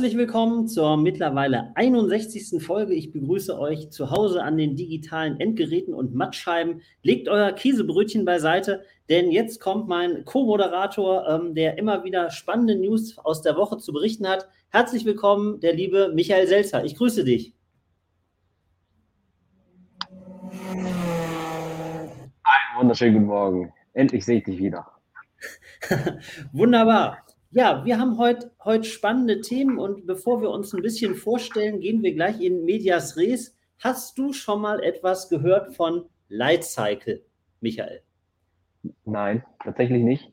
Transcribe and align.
Herzlich 0.00 0.16
willkommen 0.16 0.66
zur 0.66 0.96
mittlerweile 0.96 1.76
61. 1.76 2.62
Folge. 2.64 2.94
Ich 2.94 3.12
begrüße 3.12 3.58
euch 3.58 3.90
zu 3.90 4.10
Hause 4.10 4.42
an 4.42 4.56
den 4.56 4.74
digitalen 4.74 5.38
Endgeräten 5.38 5.92
und 5.92 6.14
Mattscheiben. 6.14 6.80
Legt 7.02 7.28
euer 7.28 7.52
Käsebrötchen 7.52 8.24
beiseite, 8.24 8.82
denn 9.10 9.30
jetzt 9.30 9.60
kommt 9.60 9.88
mein 9.88 10.24
Co-Moderator, 10.24 11.28
ähm, 11.28 11.54
der 11.54 11.76
immer 11.76 12.02
wieder 12.02 12.30
spannende 12.30 12.76
News 12.76 13.18
aus 13.18 13.42
der 13.42 13.58
Woche 13.58 13.76
zu 13.76 13.92
berichten 13.92 14.26
hat. 14.26 14.48
Herzlich 14.70 15.04
willkommen, 15.04 15.60
der 15.60 15.74
liebe 15.74 16.12
Michael 16.14 16.46
Selzer. 16.46 16.82
Ich 16.82 16.96
grüße 16.96 17.22
dich. 17.22 17.52
Einen 20.50 21.10
wunderschönen 22.78 23.16
guten 23.16 23.26
Morgen. 23.26 23.72
Endlich 23.92 24.24
sehe 24.24 24.38
ich 24.38 24.44
dich 24.44 24.58
wieder. 24.60 24.86
Wunderbar. 26.52 27.18
Ja, 27.52 27.84
wir 27.84 27.98
haben 27.98 28.16
heute 28.16 28.52
heut 28.64 28.86
spannende 28.86 29.40
Themen 29.40 29.76
und 29.76 30.06
bevor 30.06 30.40
wir 30.40 30.50
uns 30.50 30.72
ein 30.72 30.82
bisschen 30.82 31.16
vorstellen, 31.16 31.80
gehen 31.80 32.00
wir 32.00 32.14
gleich 32.14 32.40
in 32.40 32.64
Medias 32.64 33.16
Res. 33.16 33.56
Hast 33.80 34.16
du 34.18 34.32
schon 34.32 34.60
mal 34.60 34.80
etwas 34.84 35.28
gehört 35.28 35.74
von 35.74 36.04
Lightcycle, 36.28 37.24
Michael? 37.60 38.02
Nein, 39.04 39.44
tatsächlich 39.64 40.04
nicht. 40.04 40.32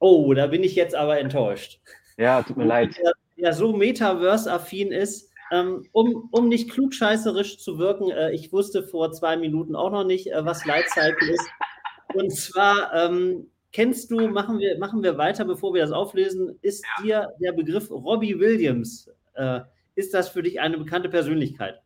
Oh, 0.00 0.34
da 0.34 0.48
bin 0.48 0.64
ich 0.64 0.74
jetzt 0.74 0.96
aber 0.96 1.20
enttäuscht. 1.20 1.80
Ja, 2.16 2.42
tut 2.42 2.56
mir 2.56 2.64
leid. 2.64 2.96
Der, 2.98 3.12
der 3.36 3.52
so 3.52 3.72
Metaverse-affin 3.72 4.90
ist, 4.90 5.30
ähm, 5.52 5.86
um, 5.92 6.28
um 6.32 6.48
nicht 6.48 6.68
klugscheißerisch 6.68 7.58
zu 7.58 7.78
wirken, 7.78 8.10
äh, 8.10 8.32
ich 8.32 8.52
wusste 8.52 8.82
vor 8.82 9.12
zwei 9.12 9.36
Minuten 9.36 9.76
auch 9.76 9.92
noch 9.92 10.04
nicht, 10.04 10.32
äh, 10.32 10.44
was 10.44 10.66
Lightcycle 10.66 11.30
ist. 11.30 11.48
Und 12.12 12.34
zwar 12.34 12.92
ähm, 12.92 13.50
Kennst 13.74 14.08
du, 14.12 14.28
machen 14.28 14.60
wir, 14.60 14.78
machen 14.78 15.02
wir 15.02 15.18
weiter, 15.18 15.44
bevor 15.44 15.74
wir 15.74 15.82
das 15.82 15.90
auflesen, 15.90 16.56
ist 16.62 16.84
ja. 16.98 17.02
dir 17.02 17.32
der 17.40 17.50
Begriff 17.50 17.90
Robbie 17.90 18.38
Williams, 18.38 19.10
äh, 19.34 19.62
ist 19.96 20.14
das 20.14 20.28
für 20.28 20.44
dich 20.44 20.60
eine 20.60 20.78
bekannte 20.78 21.08
Persönlichkeit? 21.08 21.82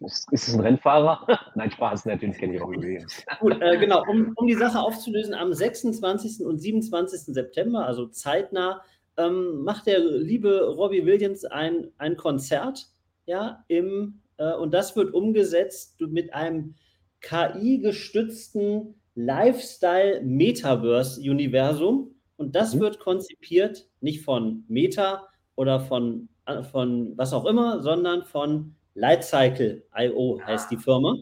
Ist, 0.00 0.32
ist 0.32 0.48
es 0.48 0.54
ein 0.54 0.60
Rennfahrer? 0.60 1.26
Nein, 1.56 1.70
Spaß, 1.70 2.06
natürlich 2.06 2.38
kenne 2.38 2.54
ich 2.54 2.62
Robbie 2.62 2.80
Williams. 2.80 3.22
Gut, 3.40 3.60
äh, 3.60 3.76
genau, 3.76 4.02
um, 4.08 4.32
um 4.34 4.46
die 4.46 4.54
Sache 4.54 4.80
aufzulösen, 4.80 5.34
am 5.34 5.52
26. 5.52 6.42
und 6.46 6.56
27. 6.56 7.34
September, 7.34 7.84
also 7.84 8.06
zeitnah, 8.06 8.80
ähm, 9.18 9.64
macht 9.64 9.86
der 9.86 9.98
liebe 9.98 10.74
Robbie 10.74 11.04
Williams 11.04 11.44
ein, 11.44 11.88
ein 11.98 12.16
Konzert, 12.16 12.86
ja, 13.26 13.62
im, 13.68 14.22
äh, 14.38 14.54
und 14.54 14.72
das 14.72 14.96
wird 14.96 15.12
umgesetzt 15.12 16.00
mit 16.00 16.32
einem 16.32 16.76
KI-gestützten 17.20 18.94
Lifestyle-Metaverse-Universum. 19.14 22.14
Und 22.36 22.56
das 22.56 22.74
mhm. 22.74 22.80
wird 22.80 22.98
konzipiert 22.98 23.86
nicht 24.00 24.22
von 24.22 24.64
Meta 24.68 25.28
oder 25.54 25.80
von, 25.80 26.28
äh, 26.46 26.62
von 26.62 27.16
was 27.16 27.32
auch 27.32 27.46
immer, 27.46 27.82
sondern 27.82 28.24
von 28.24 28.74
Lightcycle.io 28.94 30.40
heißt 30.44 30.70
die 30.70 30.76
Firma. 30.76 31.16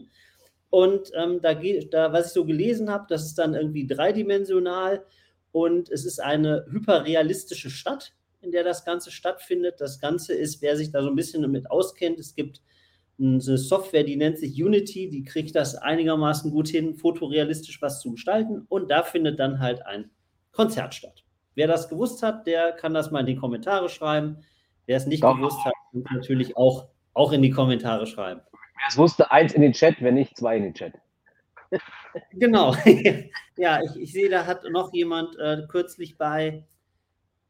Und 0.69 1.11
ähm, 1.15 1.41
da, 1.41 1.53
da, 1.53 2.11
was 2.13 2.27
ich 2.27 2.33
so 2.33 2.45
gelesen 2.45 2.89
habe, 2.89 3.05
das 3.09 3.25
ist 3.25 3.37
dann 3.37 3.55
irgendwie 3.55 3.85
dreidimensional 3.85 5.05
und 5.51 5.89
es 5.89 6.05
ist 6.05 6.19
eine 6.19 6.65
hyperrealistische 6.69 7.69
Stadt, 7.69 8.13
in 8.39 8.51
der 8.51 8.63
das 8.63 8.85
Ganze 8.85 9.11
stattfindet. 9.11 9.81
Das 9.81 9.99
Ganze 9.99 10.33
ist, 10.33 10.61
wer 10.61 10.77
sich 10.77 10.91
da 10.91 11.03
so 11.03 11.09
ein 11.09 11.15
bisschen 11.15 11.41
damit 11.41 11.69
auskennt, 11.69 12.19
es 12.19 12.35
gibt 12.35 12.61
eine 13.19 13.39
Software, 13.39 14.03
die 14.03 14.15
nennt 14.15 14.37
sich 14.37 14.61
Unity, 14.61 15.09
die 15.09 15.23
kriegt 15.23 15.55
das 15.55 15.75
einigermaßen 15.75 16.51
gut 16.51 16.67
hin, 16.67 16.95
fotorealistisch 16.95 17.81
was 17.81 18.01
zu 18.01 18.11
gestalten 18.13 18.65
und 18.69 18.89
da 18.89 19.03
findet 19.03 19.39
dann 19.39 19.59
halt 19.59 19.85
ein 19.85 20.09
Konzert 20.51 20.93
statt. 20.93 21.23
Wer 21.55 21.67
das 21.67 21.89
gewusst 21.89 22.23
hat, 22.23 22.47
der 22.47 22.71
kann 22.71 22.93
das 22.93 23.11
mal 23.11 23.21
in 23.21 23.25
die 23.25 23.35
Kommentare 23.35 23.89
schreiben. 23.89 24.37
Wer 24.85 24.97
es 24.97 25.05
nicht 25.05 25.23
Doch. 25.23 25.35
gewusst 25.35 25.63
hat, 25.63 25.73
kann 25.91 26.17
natürlich 26.17 26.57
auch, 26.57 26.87
auch 27.13 27.31
in 27.31 27.41
die 27.41 27.51
Kommentare 27.51 28.07
schreiben. 28.07 28.41
Wer 28.51 28.87
es 28.87 28.97
wusste, 28.97 29.31
eins 29.31 29.53
in 29.53 29.61
den 29.61 29.73
Chat, 29.73 30.01
wenn 30.01 30.15
nicht, 30.15 30.37
zwei 30.37 30.57
in 30.57 30.63
den 30.63 30.73
Chat. 30.73 30.93
genau. 32.31 32.75
ja, 33.57 33.81
ich, 33.83 34.01
ich, 34.01 34.11
sehe, 34.11 34.29
da 34.29 34.45
hat 34.45 34.63
noch 34.69 34.93
jemand 34.93 35.37
äh, 35.37 35.63
kürzlich 35.67 36.17
bei 36.17 36.65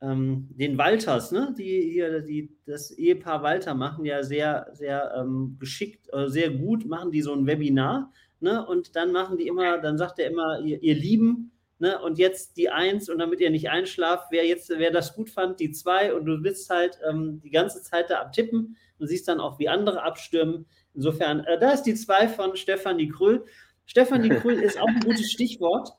ähm, 0.01 0.49
den 0.51 0.77
Walters, 0.77 1.31
ne? 1.31 1.53
die 1.57 1.91
hier, 1.91 2.21
die, 2.21 2.55
das 2.65 2.91
Ehepaar 2.91 3.43
Walter 3.43 3.75
machen 3.75 4.03
ja 4.03 4.23
sehr, 4.23 4.67
sehr 4.73 5.13
ähm, 5.15 5.57
geschickt, 5.59 6.07
äh, 6.11 6.27
sehr 6.27 6.49
gut, 6.49 6.85
machen 6.85 7.11
die 7.11 7.21
so 7.21 7.33
ein 7.33 7.45
Webinar, 7.45 8.11
ne? 8.39 8.65
Und 8.65 8.95
dann 8.95 9.11
machen 9.11 9.37
die 9.37 9.47
immer, 9.47 9.77
dann 9.77 9.97
sagt 9.97 10.17
er 10.17 10.29
immer, 10.31 10.59
ihr, 10.59 10.81
ihr 10.81 10.95
Lieben, 10.95 11.51
ne? 11.77 12.01
Und 12.01 12.17
jetzt 12.17 12.57
die 12.57 12.69
Eins 12.69 13.09
und 13.09 13.19
damit 13.19 13.39
ihr 13.41 13.51
nicht 13.51 13.69
einschlaft, 13.69 14.27
wer 14.31 14.45
jetzt, 14.45 14.69
wer 14.69 14.89
das 14.89 15.15
gut 15.15 15.29
fand, 15.29 15.59
die 15.59 15.71
zwei 15.71 16.13
und 16.15 16.25
du 16.25 16.41
bist 16.41 16.69
halt 16.71 16.99
ähm, 17.07 17.39
die 17.43 17.51
ganze 17.51 17.83
Zeit 17.83 18.09
da 18.09 18.21
abtippen 18.21 18.77
und 18.97 19.07
siehst 19.07 19.27
dann 19.27 19.39
auch, 19.39 19.59
wie 19.59 19.69
andere 19.69 20.01
abstimmen. 20.01 20.65
Insofern, 20.95 21.41
äh, 21.41 21.59
da 21.59 21.71
ist 21.71 21.83
die 21.83 21.95
zwei 21.95 22.27
von 22.27 22.55
Stefanie 22.55 23.09
Krüll. 23.09 23.45
Stefanie 23.85 24.29
Krüll 24.29 24.59
ist 24.59 24.79
auch 24.81 24.87
ein 24.87 25.01
gutes 25.01 25.31
Stichwort. 25.31 25.89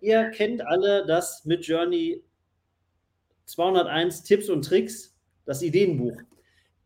Ihr 0.00 0.30
kennt 0.30 0.64
alle 0.64 1.04
das 1.06 1.44
mit 1.44 1.66
Journey 1.66 2.22
201 3.46 4.22
Tipps 4.24 4.48
und 4.48 4.64
Tricks, 4.64 5.16
das 5.44 5.62
Ideenbuch. 5.62 6.16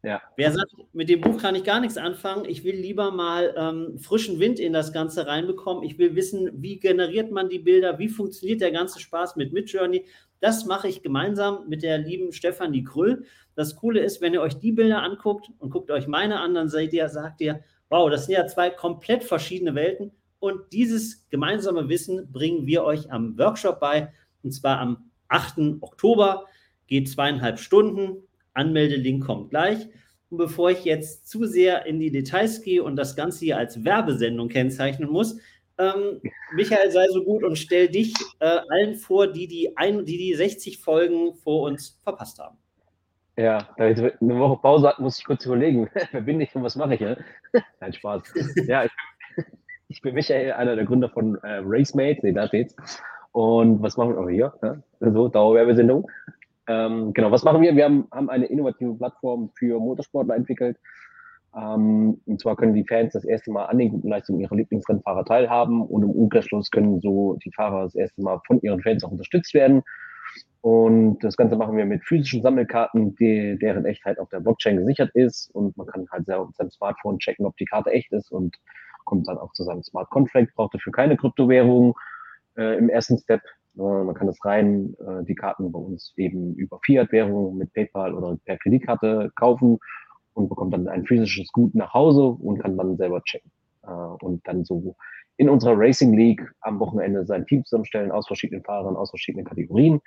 Ja. 0.03 0.23
Wer 0.37 0.53
sagt, 0.53 0.73
mit 0.93 1.09
dem 1.09 1.21
Buch 1.21 1.41
kann 1.41 1.57
ich 1.57 1.65
gar 1.65 1.81
nichts 1.81 1.97
anfangen, 1.97 2.45
ich 2.45 2.63
will 2.63 2.77
lieber 2.77 3.11
mal 3.11 3.53
ähm, 3.57 3.99
frischen 3.99 4.39
Wind 4.39 4.61
in 4.61 4.73
das 4.73 4.93
Ganze 4.93 5.27
reinbekommen. 5.27 5.83
Ich 5.83 5.99
will 5.99 6.15
wissen, 6.15 6.51
wie 6.63 6.79
generiert 6.79 7.33
man 7.33 7.49
die 7.49 7.59
Bilder, 7.59 7.99
wie 7.99 8.09
funktioniert 8.09 8.61
der 8.61 8.71
ganze 8.71 9.01
Spaß 9.01 9.35
mit 9.37 9.53
Midjourney. 9.53 10.07
Das 10.41 10.67
mache 10.67 10.87
ich 10.87 11.03
gemeinsam 11.03 11.69
mit 11.69 11.83
der 11.83 11.99
lieben 11.99 12.33
Stefanie 12.33 12.85
Krüll. 12.85 13.25
Das 13.57 13.75
Coole 13.75 14.01
ist, 14.01 14.21
wenn 14.21 14.35
ihr 14.35 14.41
euch 14.41 14.61
die 14.61 14.71
Bilder 14.71 15.03
anguckt 15.03 15.51
und 15.59 15.71
guckt 15.71 15.91
euch 15.91 16.07
meine 16.07 16.39
an, 16.39 16.55
dann 16.55 16.69
seht 16.69 16.93
ihr, 16.93 17.09
sagt 17.09 17.41
ihr, 17.41 17.65
wow, 17.89 18.09
das 18.09 18.27
sind 18.27 18.37
ja 18.37 18.47
zwei 18.47 18.71
komplett 18.71 19.25
verschiedene 19.25 19.75
Welten. 19.75 20.13
Und 20.39 20.73
dieses 20.73 21.29
gemeinsame 21.31 21.89
Wissen 21.89 22.31
bringen 22.31 22.67
wir 22.67 22.85
euch 22.85 23.11
am 23.11 23.37
Workshop 23.37 23.81
bei, 23.81 24.13
und 24.45 24.53
zwar 24.53 24.79
am 24.79 25.08
8. 25.29 25.81
Oktober, 25.81 26.47
geht 26.87 27.09
zweieinhalb 27.09 27.59
Stunden. 27.59 28.23
Anmeldelink 28.55 29.25
kommt 29.25 29.51
gleich. 29.51 29.89
Und 30.31 30.39
bevor 30.39 30.71
ich 30.71 30.85
jetzt 30.85 31.29
zu 31.29 31.47
sehr 31.47 31.87
in 31.87 32.01
die 32.01 32.11
Details 32.11 32.63
gehe 32.63 32.83
und 32.83 32.97
das 32.97 33.17
Ganze 33.17 33.45
hier 33.45 33.57
als 33.57 33.85
Werbesendung 33.85 34.49
kennzeichnen 34.49 35.11
muss, 35.11 35.39
ähm, 35.79 36.21
Michael, 36.55 36.91
sei 36.91 37.07
so 37.09 37.23
gut 37.23 37.45
und 37.45 37.57
stell 37.57 37.89
dich 37.89 38.13
äh, 38.41 38.61
allen 38.69 38.97
vor, 38.97 39.29
die 39.29 39.47
die, 39.47 39.77
ein, 39.77 40.05
die 40.05 40.19
die 40.19 40.35
60 40.35 40.79
Folgen 40.79 41.35
vor 41.35 41.63
uns 41.63 42.01
verpasst 42.03 42.41
haben. 42.41 42.59
Ja, 43.37 43.69
da 43.77 43.89
ich 43.89 43.99
eine 43.99 44.39
Woche 44.39 44.61
Pause 44.61 44.89
hat, 44.89 44.99
muss 44.99 45.19
ich 45.19 45.25
kurz 45.25 45.47
überlegen, 45.47 45.89
wer 46.13 46.21
bin 46.21 46.41
ich 46.41 46.55
und 46.57 46.65
was 46.65 46.75
mache 46.75 46.95
ich? 46.95 47.01
Ja? 47.01 47.17
Nein, 47.81 47.93
Spaß. 47.93 48.23
ja, 48.67 48.85
ich, 48.85 48.91
ich, 49.89 50.03
bin 50.03 50.17
Michael, 50.17 50.53
einer 50.53 50.75
der 50.75 50.85
Gründer 50.85 51.09
von 51.09 51.37
äh, 51.37 51.63
RaceMate, 51.65 52.21
nee, 52.25 52.33
da 52.33 52.49
steht's. 52.49 52.75
Und 53.33 53.83
was 53.83 53.97
machen 53.97 54.15
wir 54.15 54.21
auch 54.21 54.29
hier? 54.29 54.53
Ja? 54.63 54.83
So, 55.01 55.29
Dauerwerbesendung. 55.29 56.11
Ähm, 56.67 57.13
genau, 57.15 57.31
was 57.31 57.45
machen 57.45 57.63
wir? 57.63 57.75
Wir 57.75 57.85
haben, 57.85 58.07
haben 58.13 58.29
eine 58.29 58.47
innovative 58.47 58.95
Plattform 58.95 59.51
für 59.55 59.79
Motorsportler 59.81 60.37
entwickelt. 60.37 60.77
Ähm, 61.57 62.21
und 62.27 62.41
zwar 62.41 62.57
können 62.57 62.75
die 62.75 62.85
Fans 62.85 63.15
das 63.15 63.25
erste 63.25 63.51
Mal 63.51 63.67
an 63.67 63.79
den 63.79 63.91
guten 63.91 64.09
Leistungen 64.09 64.41
ihrer 64.41 64.55
Lieblingsrennfahrer 64.55 65.25
teilhaben 65.25 65.83
und 65.83 66.03
im 66.03 66.11
Umkehrschluss 66.11 66.71
können 66.71 67.01
so 67.01 67.39
die 67.45 67.53
Fahrer 67.53 67.85
das 67.85 67.95
erste 67.95 68.21
Mal 68.23 68.41
von 68.47 68.61
ihren 68.61 68.83
Fans 68.83 69.03
auch 69.03 69.11
unterstützt 69.11 69.55
werden. 69.55 69.83
Und 70.61 71.19
das 71.21 71.37
Ganze 71.37 71.57
machen 71.57 71.77
wir 71.77 71.87
mit 71.87 72.05
physischen 72.05 72.43
Sammelkarten, 72.43 73.17
die, 73.17 73.59
deren 73.59 73.87
Echtheit 73.87 74.19
auf 74.19 74.29
der 74.29 74.41
Blockchain 74.41 74.77
gesichert 74.77 75.11
ist. 75.15 75.51
Und 75.55 75.77
man 75.77 75.87
kann 75.87 76.07
halt 76.11 76.27
selber 76.27 76.47
mit 76.47 76.57
seinem 76.57 76.71
Smartphone 76.71 77.19
checken, 77.19 77.47
ob 77.47 77.57
die 77.57 77.65
Karte 77.65 77.91
echt 77.91 78.13
ist 78.13 78.31
und 78.31 78.57
kommt 79.05 79.27
dann 79.29 79.39
auch 79.39 79.53
zu 79.55 79.65
seinem 79.65 79.83
Smart 79.83 80.11
Contract, 80.11 80.55
braucht 80.55 80.75
dafür 80.75 80.93
keine 80.93 81.17
Kryptowährung 81.17 81.95
äh, 82.59 82.77
im 82.77 82.89
ersten 82.89 83.19
Step. 83.19 83.41
Äh, 83.77 83.81
man 83.81 84.15
kann 84.15 84.27
das 84.27 84.45
rein, 84.45 84.95
äh, 84.99 85.25
die 85.25 85.35
Karten 85.35 85.73
bei 85.73 85.79
uns 85.79 86.13
eben 86.17 86.55
über 86.55 86.79
Fiat-Währung 86.85 87.57
mit 87.57 87.73
PayPal 87.73 88.15
oder 88.15 88.37
per 88.45 88.59
Kreditkarte 88.59 89.31
kaufen 89.37 89.79
und 90.35 90.49
bekommt 90.49 90.75
dann 90.75 90.89
ein 90.89 91.07
physisches 91.07 91.51
Gut 91.53 91.75
nach 91.75 91.95
Hause 91.95 92.23
und 92.23 92.59
kann 92.59 92.77
dann 92.77 92.97
selber 92.97 93.23
checken. 93.23 93.51
Äh, 93.83 93.91
und 93.91 94.47
dann 94.47 94.65
so 94.65 94.97
in 95.37 95.49
unserer 95.49 95.79
Racing 95.79 96.15
League 96.15 96.43
am 96.61 96.81
Wochenende 96.81 97.25
sein 97.25 97.47
Team 97.47 97.65
zusammenstellen 97.65 98.11
aus 98.11 98.27
verschiedenen 98.27 98.65
Fahrern, 98.65 98.97
aus 98.97 99.11
verschiedenen 99.11 99.47
Kategorien. 99.47 100.01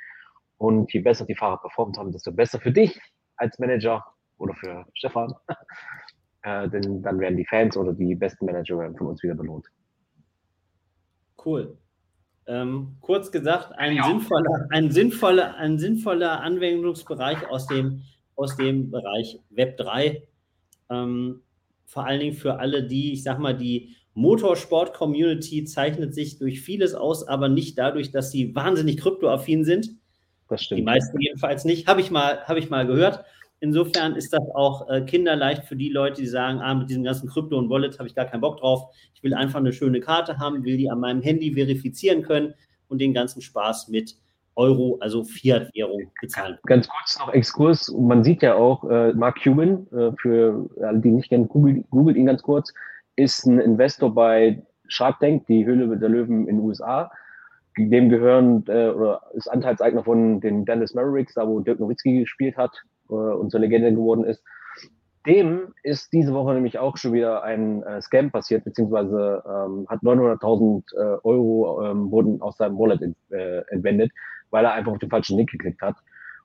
Und 0.58 0.92
je 0.94 1.00
besser 1.00 1.26
die 1.26 1.36
Fahrer 1.36 1.60
performt 1.60 1.98
haben, 1.98 2.12
desto 2.12 2.32
besser 2.32 2.60
für 2.60 2.72
dich 2.72 3.00
als 3.38 3.58
Manager 3.58 4.06
oder 4.38 4.54
für 4.56 4.86
Stefan. 4.94 5.34
äh, 6.44 6.70
denn 6.70 7.02
dann 7.02 7.20
werden 7.20 7.38
die 7.38 7.46
Fans 7.46 7.78
oder 7.78 7.94
die 7.94 8.14
besten 8.14 8.46
Manager 8.46 8.94
von 8.98 9.08
uns 9.08 9.24
wieder 9.24 9.36
belohnt. 9.36 9.68
Cool. 11.44 11.78
Ähm, 12.48 12.98
kurz 13.02 13.32
gesagt, 13.32 13.78
ein, 13.78 13.96
ja. 13.96 14.04
sinnvoller, 14.06 14.68
ein, 14.70 14.92
sinnvoller, 14.92 15.56
ein 15.58 15.78
sinnvoller 15.78 16.42
Anwendungsbereich 16.42 17.48
aus 17.50 17.68
dem, 17.68 18.02
aus 18.36 18.58
dem 18.58 18.90
Bereich 18.90 19.40
Web 19.50 19.78
3. 19.78 20.24
Ähm, 20.90 21.42
vor 21.86 22.06
allen 22.06 22.20
Dingen 22.20 22.36
für 22.36 22.60
alle, 22.60 22.84
die, 22.84 23.14
ich 23.14 23.24
sag 23.24 23.40
mal, 23.40 23.56
die 23.56 23.96
Motorsport-Community 24.14 25.66
zeichnet 25.66 26.14
sich 26.14 26.38
durch 26.38 26.62
vieles 26.62 26.94
aus, 26.96 27.28
aber 27.28 27.48
nicht 27.48 27.78
dadurch, 27.78 28.12
dass 28.12 28.32
sie 28.32 28.54
wahnsinnig 28.56 28.98
kryptoaffin 28.98 29.64
sind. 29.64 29.92
das 30.50 30.64
stimmt. 30.64 30.80
Die 30.80 30.84
meisten 30.84 31.20
jedenfalls 31.20 31.64
nicht. 31.64 31.88
Habe 31.88 32.02
ich, 32.02 32.12
mal, 32.12 32.40
hab 32.46 32.58
ich 32.58 32.70
mal 32.70 32.86
gehört. 32.86 33.24
Insofern 33.64 34.16
ist 34.16 34.34
das 34.34 34.42
auch 34.56 34.90
äh, 34.90 35.02
kinderleicht 35.02 35.66
für 35.66 35.76
die 35.76 35.90
Leute, 35.90 36.22
die 36.22 36.28
sagen, 36.28 36.60
ah, 36.62 36.74
mit 36.74 36.90
diesem 36.90 37.04
ganzen 37.04 37.30
Krypto 37.30 37.60
und 37.60 37.70
Wallet 37.70 38.00
habe 38.00 38.10
ich 38.10 38.16
gar 38.16 38.26
keinen 38.26 38.42
Bock 38.42 38.58
drauf. 38.58 38.92
Ich 39.14 39.22
will 39.22 39.36
einfach 39.36 39.60
eine 39.60 39.72
schöne 39.72 40.00
Karte 40.00 40.40
haben, 40.40 40.64
will 40.64 40.78
die 40.78 40.90
an 40.90 41.00
meinem 41.00 41.22
Handy 41.22 41.54
verifizieren 41.54 42.24
können 42.24 42.56
und 42.88 43.00
den 43.00 43.14
ganzen 43.14 43.40
Spaß 43.40 43.90
mit 43.90 44.16
Euro, 44.56 44.98
also 45.00 45.24
Fiat-Währung 45.24 46.12
bezahlen. 46.20 46.58
Ganz 46.66 46.90
kurz 46.90 47.20
noch 47.20 47.32
Exkurs. 47.34 47.94
Man 47.96 48.24
sieht 48.24 48.42
ja 48.42 48.56
auch, 48.56 48.84
äh, 48.90 49.14
Mark 49.14 49.44
Cuban, 49.44 49.86
äh, 49.92 50.12
für 50.20 50.68
alle, 50.82 50.98
die 50.98 51.12
nicht 51.12 51.30
kennen, 51.30 51.48
googelt, 51.48 51.88
googelt 51.92 52.18
ihn 52.18 52.26
ganz 52.26 52.42
kurz, 52.42 52.74
ist 53.16 53.46
ein 53.46 53.60
Investor 53.60 54.12
bei 54.12 54.64
Shark 54.88 55.20
Tank, 55.20 55.46
die 55.46 55.68
Höhle 55.68 55.96
der 56.00 56.10
Löwen 56.10 56.48
in 56.48 56.58
den 56.58 56.66
USA. 56.66 57.12
Dem 57.78 58.10
gehören 58.10 58.66
äh, 58.68 58.90
oder 58.90 59.22
ist 59.34 59.48
Anteilseigner 59.48 60.04
von 60.04 60.42
den 60.42 60.66
Dallas 60.66 60.96
Mavericks, 60.96 61.36
da 61.36 61.48
wo 61.48 61.60
Dirk 61.60 61.80
Nowitzki 61.80 62.22
gespielt 62.22 62.58
hat 62.58 62.72
und 63.16 63.52
zur 63.52 63.60
Legende 63.60 63.94
geworden 63.94 64.24
ist. 64.24 64.44
Dem 65.28 65.74
ist 65.84 66.12
diese 66.14 66.34
Woche 66.34 66.54
nämlich 66.54 66.80
auch 66.80 66.98
schon 66.98 67.14
wieder 67.14 67.44
ein 67.44 67.84
äh, 67.84 68.02
Scam 68.02 68.32
passiert, 68.32 68.64
beziehungsweise 68.64 69.44
ähm, 69.46 69.86
hat 69.88 70.02
900.000 70.02 70.84
äh, 70.94 71.20
Euro 71.24 71.84
ähm, 71.84 72.10
wurden 72.10 72.42
aus 72.42 72.58
seinem 72.58 72.78
Wallet 72.80 73.04
ent, 73.04 73.18
äh, 73.30 73.62
entwendet, 73.70 74.12
weil 74.50 74.66
er 74.66 74.74
einfach 74.74 74.92
auf 74.92 74.98
den 74.98 75.12
falschen 75.12 75.38
Link 75.38 75.52
geklickt 75.52 75.82
hat. 75.82 75.96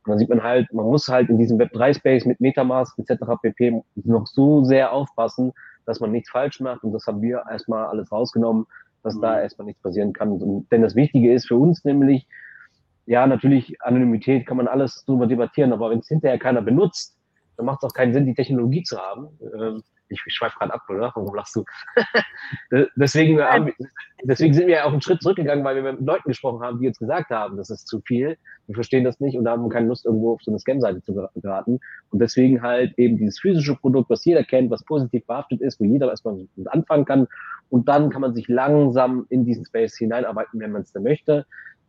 Und 0.04 0.10
dann 0.10 0.18
sieht 0.18 0.28
man 0.28 0.42
halt, 0.42 0.70
man 0.74 0.84
muss 0.84 1.08
halt 1.08 1.30
in 1.30 1.38
diesem 1.38 1.58
Web3-Space 1.58 2.26
mit 2.26 2.40
Metamask 2.40 2.98
etc. 2.98 3.24
pp. 3.40 3.82
noch 4.04 4.26
so 4.26 4.62
sehr 4.62 4.92
aufpassen, 4.92 5.52
dass 5.86 6.00
man 6.00 6.12
nichts 6.12 6.30
falsch 6.30 6.60
macht. 6.60 6.84
Und 6.84 6.92
das 6.92 7.06
haben 7.06 7.22
wir 7.22 7.44
erstmal 7.50 7.86
alles 7.86 8.12
rausgenommen, 8.12 8.66
dass 9.02 9.14
mhm. 9.14 9.22
da 9.22 9.40
erstmal 9.40 9.66
nichts 9.66 9.82
passieren 9.82 10.12
kann. 10.12 10.30
Und, 10.32 10.70
denn 10.70 10.82
das 10.82 10.94
Wichtige 10.94 11.32
ist 11.32 11.48
für 11.48 11.56
uns 11.56 11.84
nämlich, 11.84 12.28
ja, 13.06 13.26
natürlich, 13.26 13.80
Anonymität 13.82 14.46
kann 14.46 14.56
man 14.56 14.68
alles 14.68 15.04
drüber 15.04 15.26
debattieren, 15.26 15.72
aber 15.72 15.90
wenn 15.90 16.00
es 16.00 16.08
hinterher 16.08 16.38
keiner 16.38 16.62
benutzt, 16.62 17.16
dann 17.56 17.66
macht 17.66 17.82
es 17.82 17.88
auch 17.88 17.94
keinen 17.94 18.12
Sinn, 18.12 18.26
die 18.26 18.34
Technologie 18.34 18.82
zu 18.82 18.98
haben. 18.98 19.28
Ähm, 19.54 19.82
ich 20.08 20.20
schweife 20.28 20.56
gerade 20.58 20.72
ab, 20.72 20.82
oder? 20.88 21.12
Warum 21.14 21.34
lachst 21.34 21.56
du? 21.56 21.64
deswegen, 22.96 23.40
haben, 23.40 23.72
deswegen 24.22 24.54
sind 24.54 24.68
wir 24.68 24.76
ja 24.76 24.84
auch 24.84 24.92
einen 24.92 25.02
Schritt 25.02 25.22
zurückgegangen, 25.22 25.64
weil 25.64 25.76
wir 25.76 25.92
mit 25.92 26.00
Leuten 26.00 26.28
gesprochen 26.28 26.62
haben, 26.62 26.78
die 26.78 26.86
jetzt 26.86 26.98
gesagt 26.98 27.30
haben, 27.30 27.56
das 27.56 27.70
ist 27.70 27.88
zu 27.88 28.00
viel. 28.00 28.36
Wir 28.66 28.74
verstehen 28.74 29.04
das 29.04 29.20
nicht 29.20 29.36
und 29.36 29.48
haben 29.48 29.68
keine 29.68 29.88
Lust, 29.88 30.04
irgendwo 30.04 30.34
auf 30.34 30.42
so 30.42 30.50
eine 30.50 30.58
Scam-Seite 30.58 31.02
zu 31.02 31.28
geraten. 31.34 31.80
Und 32.10 32.18
deswegen 32.20 32.62
halt 32.62 32.96
eben 32.98 33.16
dieses 33.16 33.40
physische 33.40 33.74
Produkt, 33.74 34.10
was 34.10 34.24
jeder 34.24 34.44
kennt, 34.44 34.70
was 34.70 34.84
positiv 34.84 35.26
behaftet 35.26 35.60
ist, 35.60 35.80
wo 35.80 35.84
jeder 35.84 36.08
erstmal 36.08 36.46
anfangen 36.66 37.04
kann. 37.04 37.26
Und 37.68 37.88
dann 37.88 38.10
kann 38.10 38.20
man 38.20 38.34
sich 38.34 38.48
langsam 38.48 39.26
in 39.28 39.44
diesen 39.44 39.64
Space 39.64 39.96
hineinarbeiten, 39.96 40.60
wenn 40.60 40.72
man 40.72 40.82
es 40.82 40.92
denn 40.92 41.02
möchte. 41.02 41.46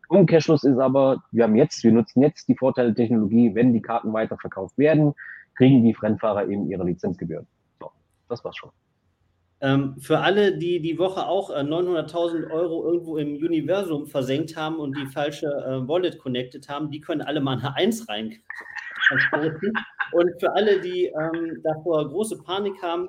Umkehrschluss 0.07 0.63
ist 0.63 0.77
aber, 0.77 1.23
wir 1.31 1.43
haben 1.43 1.55
jetzt, 1.55 1.83
wir 1.83 1.91
nutzen 1.91 2.21
jetzt 2.21 2.47
die 2.47 2.55
Vorteile 2.55 2.93
der 2.93 3.05
Technologie, 3.05 3.53
wenn 3.55 3.73
die 3.73 3.81
Karten 3.81 4.13
weiterverkauft 4.13 4.77
werden, 4.77 5.13
kriegen 5.55 5.83
die 5.83 5.93
Fremdfahrer 5.93 6.47
eben 6.47 6.69
ihre 6.69 6.85
Lizenzgebühren. 6.85 7.47
So, 7.79 7.91
das 8.29 8.43
war's 8.43 8.55
schon. 8.57 8.71
Ähm, 9.59 9.95
für 9.99 10.19
alle, 10.19 10.55
die 10.57 10.79
die 10.79 10.99
Woche 10.99 11.25
auch 11.25 11.49
äh, 11.49 11.61
900.000 11.61 12.51
Euro 12.51 12.85
irgendwo 12.85 13.17
im 13.17 13.37
Universum 13.37 14.05
versenkt 14.05 14.55
haben 14.55 14.75
und 14.75 14.95
die 14.95 15.07
falsche 15.07 15.47
äh, 15.47 15.87
Wallet 15.87 16.19
connected 16.19 16.69
haben, 16.69 16.91
die 16.91 17.01
können 17.01 17.21
alle 17.21 17.41
mal 17.41 17.57
eine 17.57 17.75
Eins 17.75 18.07
rein. 18.07 18.35
und 20.11 20.39
für 20.39 20.53
alle, 20.53 20.79
die 20.81 21.05
ähm, 21.05 21.59
davor 21.63 22.07
große 22.07 22.37
Panik 22.43 22.81
haben, 22.83 23.07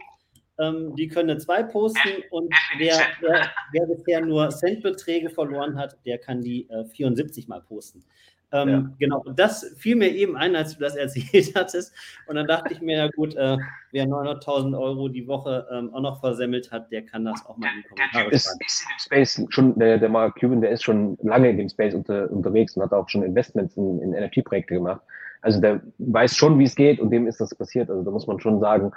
ähm, 0.58 0.94
die 0.96 1.08
können 1.08 1.30
eine 1.30 1.38
2 1.38 1.62
posten 1.64 2.22
und 2.30 2.52
wer, 2.78 2.98
wer, 3.20 3.50
wer, 3.72 3.86
bisher 3.86 4.20
nur 4.20 4.50
Centbeträge 4.50 5.30
verloren 5.30 5.78
hat, 5.78 5.96
der 6.04 6.18
kann 6.18 6.40
die 6.40 6.68
äh, 6.68 6.84
74 6.84 7.48
mal 7.48 7.60
posten. 7.60 8.04
Ähm, 8.50 8.68
ja. 8.68 8.90
Genau, 8.98 9.24
das 9.36 9.74
fiel 9.76 9.96
mir 9.96 10.08
eben 10.08 10.36
ein, 10.36 10.56
als 10.56 10.74
du 10.74 10.80
das 10.80 10.96
erzählt 10.96 11.52
hattest. 11.54 11.92
Und 12.26 12.36
dann 12.36 12.46
dachte 12.46 12.72
ich 12.72 12.80
mir, 12.80 12.96
ja 12.96 13.08
gut, 13.08 13.34
äh, 13.34 13.58
wer 13.92 14.06
900.000 14.06 14.78
Euro 14.78 15.08
die 15.08 15.26
Woche 15.26 15.66
ähm, 15.70 15.92
auch 15.92 16.00
noch 16.00 16.20
versemmelt 16.20 16.72
hat, 16.72 16.90
der 16.90 17.02
kann 17.02 17.26
das 17.26 17.44
auch 17.44 17.58
mal 17.58 17.68
in 17.68 17.82
die 17.82 17.88
Kommentare 17.88 18.30
ist, 18.30 18.46
schreiben. 18.46 18.58
Ist 18.64 18.82
in 18.82 18.88
dem 18.88 18.98
Space 18.98 19.46
schon, 19.50 19.78
der, 19.78 19.98
der 19.98 20.08
Mark 20.08 20.40
Cuban, 20.40 20.62
der 20.62 20.70
ist 20.70 20.82
schon 20.82 21.18
lange 21.22 21.50
in 21.50 21.58
dem 21.58 21.68
Space 21.68 21.94
unter, 21.94 22.30
unterwegs 22.30 22.74
und 22.76 22.82
hat 22.82 22.92
auch 22.92 23.08
schon 23.08 23.22
Investments 23.22 23.76
in, 23.76 24.00
in 24.00 24.10
NFT-Projekte 24.10 24.74
gemacht. 24.74 25.02
Also 25.42 25.60
der 25.60 25.82
weiß 25.98 26.34
schon, 26.34 26.58
wie 26.58 26.64
es 26.64 26.74
geht 26.74 27.00
und 27.00 27.10
dem 27.10 27.26
ist 27.26 27.40
das 27.40 27.54
passiert. 27.54 27.90
Also 27.90 28.02
da 28.02 28.10
muss 28.10 28.26
man 28.26 28.40
schon 28.40 28.60
sagen. 28.60 28.92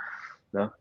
Ne? 0.54 0.72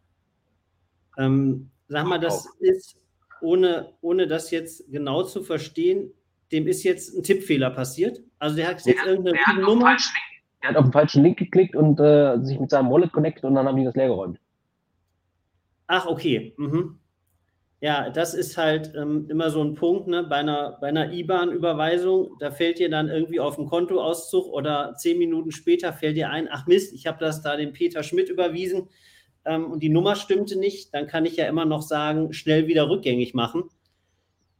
Ähm, 1.20 1.70
sag 1.88 2.06
mal, 2.06 2.18
das 2.18 2.48
ist, 2.60 2.96
ohne, 3.42 3.92
ohne 4.00 4.26
das 4.26 4.50
jetzt 4.50 4.90
genau 4.90 5.22
zu 5.22 5.42
verstehen, 5.42 6.12
dem 6.50 6.66
ist 6.66 6.82
jetzt 6.82 7.14
ein 7.14 7.22
Tippfehler 7.22 7.70
passiert. 7.70 8.20
Also 8.38 8.56
der 8.56 8.68
hat 8.68 8.84
jetzt 8.84 8.86
der, 8.86 9.06
irgendeine 9.06 9.38
der 9.46 9.64
Nummer. 9.64 9.96
der 10.62 10.70
hat 10.70 10.76
auf 10.76 10.84
den 10.86 10.92
falschen 10.92 11.22
Link 11.22 11.38
geklickt 11.38 11.76
und 11.76 12.00
äh, 12.00 12.38
sich 12.42 12.58
mit 12.58 12.70
seinem 12.70 12.90
Wallet 12.90 13.12
connected 13.12 13.44
und 13.44 13.54
dann 13.54 13.66
haben 13.66 13.76
die 13.76 13.84
das 13.84 13.94
leer 13.94 14.08
geräumt. 14.08 14.38
Ach, 15.86 16.06
okay. 16.06 16.54
Mhm. 16.56 16.98
Ja, 17.82 18.10
das 18.10 18.34
ist 18.34 18.56
halt 18.56 18.92
ähm, 18.94 19.26
immer 19.30 19.50
so 19.50 19.62
ein 19.62 19.74
Punkt, 19.74 20.06
ne? 20.06 20.22
bei 20.22 20.36
einer, 20.36 20.76
bei 20.80 20.88
einer 20.88 21.12
IBAN-Überweisung, 21.12 22.36
da 22.38 22.50
fällt 22.50 22.78
dir 22.78 22.90
dann 22.90 23.08
irgendwie 23.08 23.40
auf 23.40 23.56
den 23.56 23.66
Kontoauszug 23.66 24.46
oder 24.46 24.94
zehn 24.96 25.18
Minuten 25.18 25.50
später 25.50 25.92
fällt 25.92 26.16
dir 26.16 26.30
ein, 26.30 26.46
ach 26.50 26.66
Mist, 26.66 26.92
ich 26.92 27.06
habe 27.06 27.18
das 27.18 27.40
da 27.40 27.56
dem 27.56 27.72
Peter 27.72 28.02
Schmidt 28.02 28.28
überwiesen 28.28 28.88
ähm, 29.44 29.70
und 29.70 29.82
die 29.82 29.88
Nummer 29.88 30.16
stimmte 30.16 30.58
nicht, 30.58 30.94
dann 30.94 31.06
kann 31.06 31.24
ich 31.24 31.36
ja 31.36 31.46
immer 31.46 31.64
noch 31.64 31.82
sagen, 31.82 32.32
schnell 32.32 32.66
wieder 32.66 32.88
rückgängig 32.88 33.34
machen. 33.34 33.64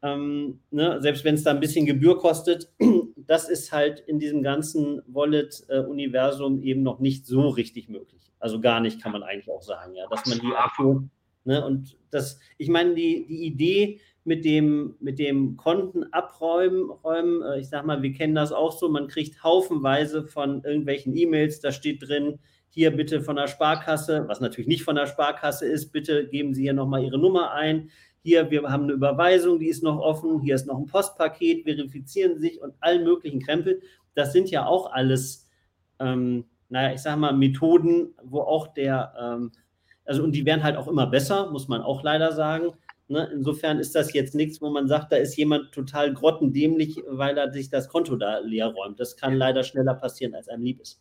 Ähm, 0.03 0.61
ne, 0.71 1.01
selbst 1.03 1.25
wenn 1.25 1.35
es 1.35 1.43
da 1.43 1.51
ein 1.51 1.61
bisschen 1.61 1.85
Gebühr 1.85 2.19
kostet, 2.19 2.73
das 3.17 3.49
ist 3.49 3.73
halt 3.73 4.01
in 4.01 4.19
diesem 4.19 4.43
ganzen 4.43 5.03
Wallet-Universum 5.07 6.63
eben 6.63 6.83
noch 6.83 7.01
nicht 7.01 7.27
so 7.27 7.49
richtig 7.49 7.89
möglich. 7.89 8.33
Also 8.39 8.61
gar 8.61 8.81
nicht, 8.81 9.03
kann 9.03 9.13
man 9.13 9.23
eigentlich 9.23 9.51
auch 9.51 9.63
sagen, 9.63 9.95
ja, 9.95 10.07
dass 10.09 10.25
man 10.25 10.39
die 10.39 10.57
Abfuhr, 10.57 11.05
ne, 11.45 11.65
und 11.65 11.99
das, 12.11 12.41
ich 12.57 12.69
meine, 12.69 12.95
die, 12.95 13.27
die 13.27 13.45
Idee 13.45 14.01
mit 14.25 14.45
dem, 14.47 14.97
mit 15.01 15.19
dem 15.19 15.57
Konten 15.57 16.05
abräumen, 16.13 16.91
räumen, 16.91 17.43
äh, 17.43 17.61
ich 17.61 17.69
sag 17.69 17.85
mal, 17.85 18.03
wir 18.03 18.13
kennen 18.13 18.35
das 18.35 18.53
auch 18.53 18.73
so, 18.73 18.89
man 18.89 19.09
kriegt 19.09 19.43
haufenweise 19.45 20.25
von 20.25 20.65
irgendwelchen 20.65 21.15
E-Mails, 21.15 21.61
da 21.61 21.73
steht 21.73 22.09
drin, 22.09 22.39
hier 22.71 22.97
bitte 22.97 23.21
von 23.21 23.37
der 23.37 23.49
Sparkasse, 23.49 24.25
was 24.29 24.41
natürlich 24.41 24.69
nicht 24.69 24.85
von 24.85 24.97
der 24.97 25.07
Sparkasse 25.07 25.67
ist, 25.67 25.93
bitte 25.93 26.27
geben 26.29 26.55
Sie 26.55 26.63
hier 26.63 26.73
nochmal 26.73 27.05
Ihre 27.05 27.19
Nummer 27.19 27.53
ein 27.53 27.91
hier, 28.23 28.51
wir 28.51 28.63
haben 28.63 28.85
eine 28.85 28.93
Überweisung, 28.93 29.59
die 29.59 29.69
ist 29.69 29.83
noch 29.83 29.99
offen, 29.99 30.41
hier 30.41 30.55
ist 30.55 30.67
noch 30.67 30.79
ein 30.79 30.87
Postpaket, 30.87 31.65
verifizieren 31.65 32.39
sich 32.39 32.61
und 32.61 32.75
allen 32.81 33.05
möglichen 33.05 33.41
Krempel. 33.41 33.81
Das 34.15 34.33
sind 34.33 34.51
ja 34.51 34.67
auch 34.67 34.93
alles, 34.93 35.49
ähm, 35.99 36.45
naja, 36.69 36.95
ich 36.95 37.01
sage 37.01 37.19
mal, 37.19 37.33
Methoden, 37.33 38.15
wo 38.23 38.41
auch 38.41 38.69
der, 38.69 39.15
ähm, 39.19 39.53
also 40.05 40.23
und 40.23 40.33
die 40.33 40.45
werden 40.45 40.63
halt 40.63 40.77
auch 40.77 40.89
immer 40.89 41.07
besser, 41.07 41.51
muss 41.51 41.69
man 41.69 41.81
auch 41.81 42.03
leider 42.03 42.33
sagen. 42.33 42.73
Ne? 43.09 43.29
Insofern 43.33 43.79
ist 43.79 43.95
das 43.95 44.13
jetzt 44.13 44.35
nichts, 44.35 44.61
wo 44.61 44.69
man 44.69 44.87
sagt, 44.87 45.13
da 45.13 45.17
ist 45.17 45.37
jemand 45.37 45.73
total 45.73 46.13
grottendämlich, 46.13 47.03
weil 47.09 47.39
er 47.39 47.53
sich 47.53 47.71
das 47.71 47.89
Konto 47.89 48.17
da 48.17 48.39
leer 48.41 48.69
räumt. 48.69 49.01
Das 49.01 49.17
kann 49.17 49.35
leider 49.35 49.65
schneller 49.65 49.95
passieren, 49.95 50.35
als 50.35 50.49
einem 50.49 50.63
lieb 50.63 50.81
ist. 50.81 51.01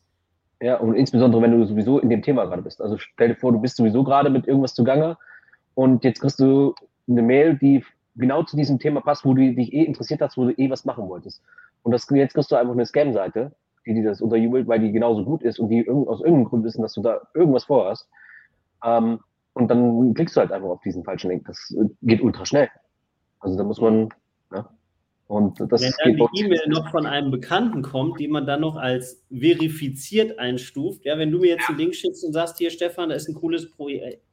Ja, 0.61 0.77
und 0.77 0.95
insbesondere, 0.95 1.41
wenn 1.41 1.57
du 1.57 1.65
sowieso 1.65 1.99
in 1.99 2.09
dem 2.09 2.21
Thema 2.21 2.45
gerade 2.45 2.61
bist. 2.61 2.81
Also 2.81 2.97
stell 2.97 3.29
dir 3.29 3.35
vor, 3.35 3.51
du 3.51 3.59
bist 3.59 3.77
sowieso 3.77 4.03
gerade 4.03 4.29
mit 4.29 4.47
irgendwas 4.47 4.73
zugange 4.73 5.17
und 5.73 6.03
jetzt 6.03 6.19
kriegst 6.19 6.39
du 6.39 6.75
eine 7.07 7.21
Mail, 7.21 7.57
die 7.57 7.83
genau 8.15 8.43
zu 8.43 8.57
diesem 8.57 8.79
Thema 8.79 9.01
passt, 9.01 9.23
wo 9.25 9.33
du 9.33 9.53
dich 9.53 9.73
eh 9.73 9.83
interessiert 9.83 10.21
hast, 10.21 10.37
wo 10.37 10.45
du 10.45 10.51
eh 10.51 10.69
was 10.69 10.85
machen 10.85 11.07
wolltest. 11.07 11.41
Und 11.83 11.93
das, 11.93 12.07
jetzt 12.09 12.33
kriegst 12.33 12.51
du 12.51 12.55
einfach 12.55 12.73
eine 12.73 12.85
Scam-Seite, 12.85 13.53
die 13.85 13.93
dir 13.93 14.03
das 14.03 14.21
unterjubelt, 14.21 14.67
weil 14.67 14.79
die 14.79 14.91
genauso 14.91 15.23
gut 15.23 15.41
ist 15.43 15.59
und 15.59 15.69
die 15.69 15.89
aus 15.89 16.19
irgendeinem 16.19 16.45
Grund 16.45 16.63
wissen, 16.65 16.81
dass 16.81 16.93
du 16.93 17.01
da 17.01 17.21
irgendwas 17.33 17.63
vorhast. 17.63 18.09
Ähm, 18.83 19.19
und 19.53 19.69
dann 19.69 20.13
klickst 20.13 20.35
du 20.35 20.41
halt 20.41 20.51
einfach 20.51 20.69
auf 20.69 20.81
diesen 20.81 21.03
falschen 21.03 21.31
Link. 21.31 21.45
Das 21.47 21.73
geht 22.01 22.21
ultra 22.21 22.45
schnell. 22.45 22.69
Also 23.39 23.57
da 23.57 23.63
muss 23.63 23.81
man, 23.81 24.09
ja. 24.53 24.69
Und 25.29 25.59
das 25.59 25.83
Wenn 25.83 25.93
dann 26.03 26.27
die 26.33 26.41
E-Mail 26.41 26.63
noch 26.69 26.89
von 26.89 27.05
einem 27.05 27.29
Bekannten 27.29 27.83
kommt, 27.83 28.19
die 28.19 28.27
man 28.27 28.47
dann 28.47 28.61
noch 28.61 28.77
als 28.77 29.23
verifiziert 29.29 30.39
einstuft, 30.39 31.05
ja, 31.05 31.19
wenn 31.19 31.31
du 31.31 31.37
mir 31.37 31.49
jetzt 31.49 31.69
einen 31.69 31.77
Link 31.77 31.93
schickst 31.93 32.25
und 32.25 32.33
sagst, 32.33 32.57
hier 32.57 32.71
Stefan, 32.71 33.09
da 33.09 33.15
ist 33.15 33.29
ein 33.29 33.35
cooles 33.35 33.69
Pro 33.69 33.89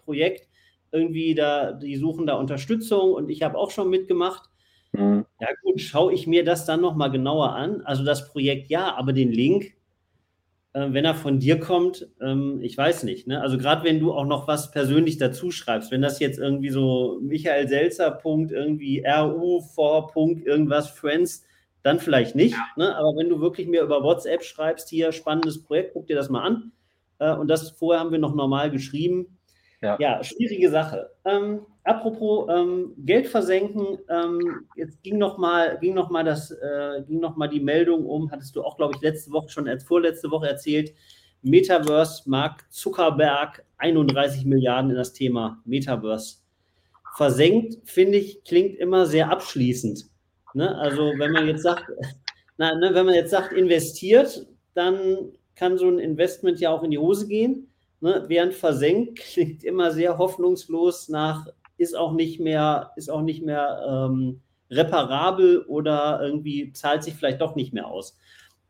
Projekt, 0.06 0.48
irgendwie 0.92 1.34
da, 1.34 1.72
die 1.72 1.96
suchen 1.96 2.26
da 2.26 2.36
Unterstützung 2.36 3.12
und 3.12 3.28
ich 3.28 3.42
habe 3.42 3.58
auch 3.58 3.70
schon 3.70 3.90
mitgemacht. 3.90 4.48
Mhm. 4.92 5.26
Ja 5.38 5.48
gut, 5.62 5.82
schaue 5.82 6.14
ich 6.14 6.26
mir 6.26 6.46
das 6.46 6.64
dann 6.64 6.80
nochmal 6.80 7.10
genauer 7.10 7.52
an. 7.52 7.82
Also 7.82 8.02
das 8.02 8.26
Projekt 8.30 8.70
ja, 8.70 8.96
aber 8.96 9.12
den 9.12 9.30
Link, 9.30 9.74
äh, 10.76 10.92
wenn 10.92 11.06
er 11.06 11.14
von 11.14 11.38
dir 11.38 11.58
kommt, 11.58 12.06
ähm, 12.20 12.60
ich 12.60 12.76
weiß 12.76 13.04
nicht. 13.04 13.26
Ne? 13.26 13.40
Also 13.40 13.56
gerade 13.56 13.82
wenn 13.82 13.98
du 13.98 14.12
auch 14.12 14.26
noch 14.26 14.46
was 14.46 14.70
persönlich 14.70 15.16
dazu 15.16 15.50
schreibst, 15.50 15.90
wenn 15.90 16.02
das 16.02 16.18
jetzt 16.20 16.38
irgendwie 16.38 16.68
so 16.68 17.18
Michael 17.22 17.66
Selzer 17.66 18.10
Punkt 18.10 18.52
irgendwie 18.52 19.02
RU 19.06 19.62
vor 19.62 20.08
Punkt 20.08 20.46
irgendwas 20.46 20.90
Friends, 20.90 21.44
dann 21.82 21.98
vielleicht 21.98 22.34
nicht. 22.34 22.56
Ne? 22.76 22.94
Aber 22.94 23.16
wenn 23.16 23.30
du 23.30 23.40
wirklich 23.40 23.68
mir 23.68 23.82
über 23.82 24.02
WhatsApp 24.02 24.42
schreibst, 24.44 24.90
hier 24.90 25.12
spannendes 25.12 25.62
Projekt, 25.62 25.94
guck 25.94 26.08
dir 26.08 26.16
das 26.16 26.28
mal 26.28 26.42
an. 26.42 26.72
Äh, 27.20 27.32
und 27.32 27.48
das 27.48 27.70
vorher 27.70 28.00
haben 28.00 28.12
wir 28.12 28.18
noch 28.18 28.34
normal 28.34 28.70
geschrieben 28.70 29.35
Ja, 29.86 29.96
ja 30.00 30.24
schwierige 30.24 30.70
Sache. 30.70 31.10
Ähm, 31.24 31.60
apropos 31.84 32.48
ähm, 32.50 32.94
Geld 32.98 33.28
versenken, 33.28 33.98
ähm, 34.08 34.66
jetzt 34.76 35.02
ging 35.02 35.18
noch 35.18 35.38
mal, 35.38 35.78
ging 35.78 35.94
noch 35.94 36.10
mal 36.10 36.24
das, 36.24 36.50
äh, 36.50 37.02
ging 37.06 37.20
noch 37.20 37.36
mal 37.36 37.48
die 37.48 37.60
Meldung 37.60 38.04
um, 38.06 38.30
hattest 38.30 38.56
du 38.56 38.62
auch, 38.62 38.76
glaube 38.76 38.94
ich, 38.96 39.02
letzte 39.02 39.32
Woche 39.32 39.48
schon 39.48 39.68
als 39.68 39.84
vorletzte 39.84 40.30
Woche 40.30 40.48
erzählt. 40.48 40.92
Metaverse 41.42 42.28
Mark 42.28 42.64
Zuckerberg 42.70 43.64
31 43.78 44.44
Milliarden 44.44 44.90
in 44.90 44.96
das 44.96 45.12
Thema 45.12 45.62
Metaverse 45.64 46.38
versenkt, 47.16 47.78
finde 47.84 48.18
ich, 48.18 48.44
klingt 48.44 48.76
immer 48.76 49.06
sehr 49.06 49.30
abschließend. 49.30 50.06
Ne? 50.54 50.76
Also 50.76 51.12
wenn 51.18 51.32
man 51.32 51.46
jetzt 51.46 51.62
sagt, 51.62 51.84
na, 52.58 52.74
ne, 52.74 52.94
wenn 52.94 53.06
man 53.06 53.14
jetzt 53.14 53.30
sagt, 53.30 53.52
investiert, 53.52 54.46
dann 54.74 55.32
kann 55.54 55.78
so 55.78 55.88
ein 55.88 55.98
Investment 55.98 56.60
ja 56.60 56.70
auch 56.70 56.82
in 56.82 56.90
die 56.90 56.98
Hose 56.98 57.26
gehen. 57.26 57.70
Ne? 58.06 58.24
Während 58.28 58.54
versenkt 58.54 59.18
klingt 59.32 59.64
immer 59.64 59.90
sehr 59.90 60.16
hoffnungslos 60.16 61.08
nach, 61.08 61.46
ist 61.76 61.96
auch 61.96 62.12
nicht 62.12 62.38
mehr, 62.38 62.92
ist 62.94 63.10
auch 63.10 63.22
nicht 63.22 63.44
mehr 63.44 63.84
ähm, 63.88 64.40
reparabel 64.70 65.64
oder 65.66 66.20
irgendwie 66.22 66.72
zahlt 66.72 67.02
sich 67.02 67.14
vielleicht 67.14 67.40
doch 67.40 67.56
nicht 67.56 67.74
mehr 67.74 67.88
aus. 67.88 68.16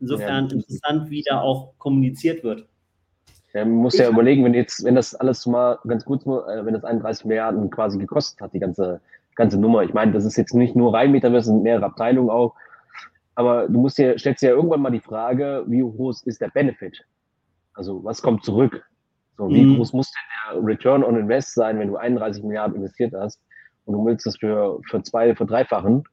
Insofern 0.00 0.48
ja, 0.48 0.54
interessant, 0.56 1.10
wie 1.10 1.22
da 1.22 1.40
auch 1.40 1.74
kommuniziert 1.78 2.44
wird. 2.44 2.66
Ja, 3.52 3.64
man 3.64 3.76
muss 3.76 3.94
ich 3.94 4.00
ja 4.00 4.08
überlegen, 4.08 4.42
wenn 4.44 4.54
jetzt, 4.54 4.82
wenn 4.84 4.94
das 4.94 5.14
alles 5.14 5.44
mal 5.46 5.78
ganz 5.86 6.04
gut, 6.06 6.22
äh, 6.22 6.64
wenn 6.64 6.72
das 6.72 6.84
31 6.84 7.26
Milliarden 7.26 7.70
quasi 7.70 7.98
gekostet 7.98 8.40
hat, 8.40 8.54
die 8.54 8.58
ganze, 8.58 9.02
ganze 9.34 9.58
Nummer. 9.58 9.82
Ich 9.82 9.92
meine, 9.92 10.12
das 10.12 10.24
ist 10.24 10.36
jetzt 10.36 10.54
nicht 10.54 10.76
nur 10.76 10.94
Rheinmeter, 10.94 11.28
das 11.28 11.44
sind 11.44 11.62
mehrere 11.62 11.84
Abteilungen 11.84 12.30
auch. 12.30 12.54
Aber 13.34 13.68
du 13.68 13.78
musst 13.78 13.98
dir, 13.98 14.18
stellst 14.18 14.42
dir 14.42 14.48
ja 14.48 14.54
irgendwann 14.54 14.80
mal 14.80 14.90
die 14.90 15.00
Frage, 15.00 15.64
wie 15.66 15.80
groß 15.80 16.22
ist 16.22 16.40
der 16.40 16.48
Benefit? 16.48 17.04
Also 17.74 18.02
was 18.02 18.22
kommt 18.22 18.42
zurück? 18.42 18.82
So, 19.36 19.48
wie 19.48 19.64
mhm. 19.64 19.76
groß 19.76 19.92
muss 19.92 20.10
denn 20.10 20.60
der 20.60 20.66
Return 20.66 21.04
on 21.04 21.16
Invest 21.16 21.54
sein, 21.54 21.78
wenn 21.78 21.88
du 21.88 21.96
31 21.96 22.42
Milliarden 22.42 22.76
investiert 22.76 23.12
hast 23.14 23.40
und 23.84 23.94
du 23.94 24.04
willst 24.04 24.26
das 24.26 24.36
für, 24.38 24.80
für 24.88 25.02
zwei, 25.02 25.34
für 25.34 25.46
dreifachen? 25.46 26.04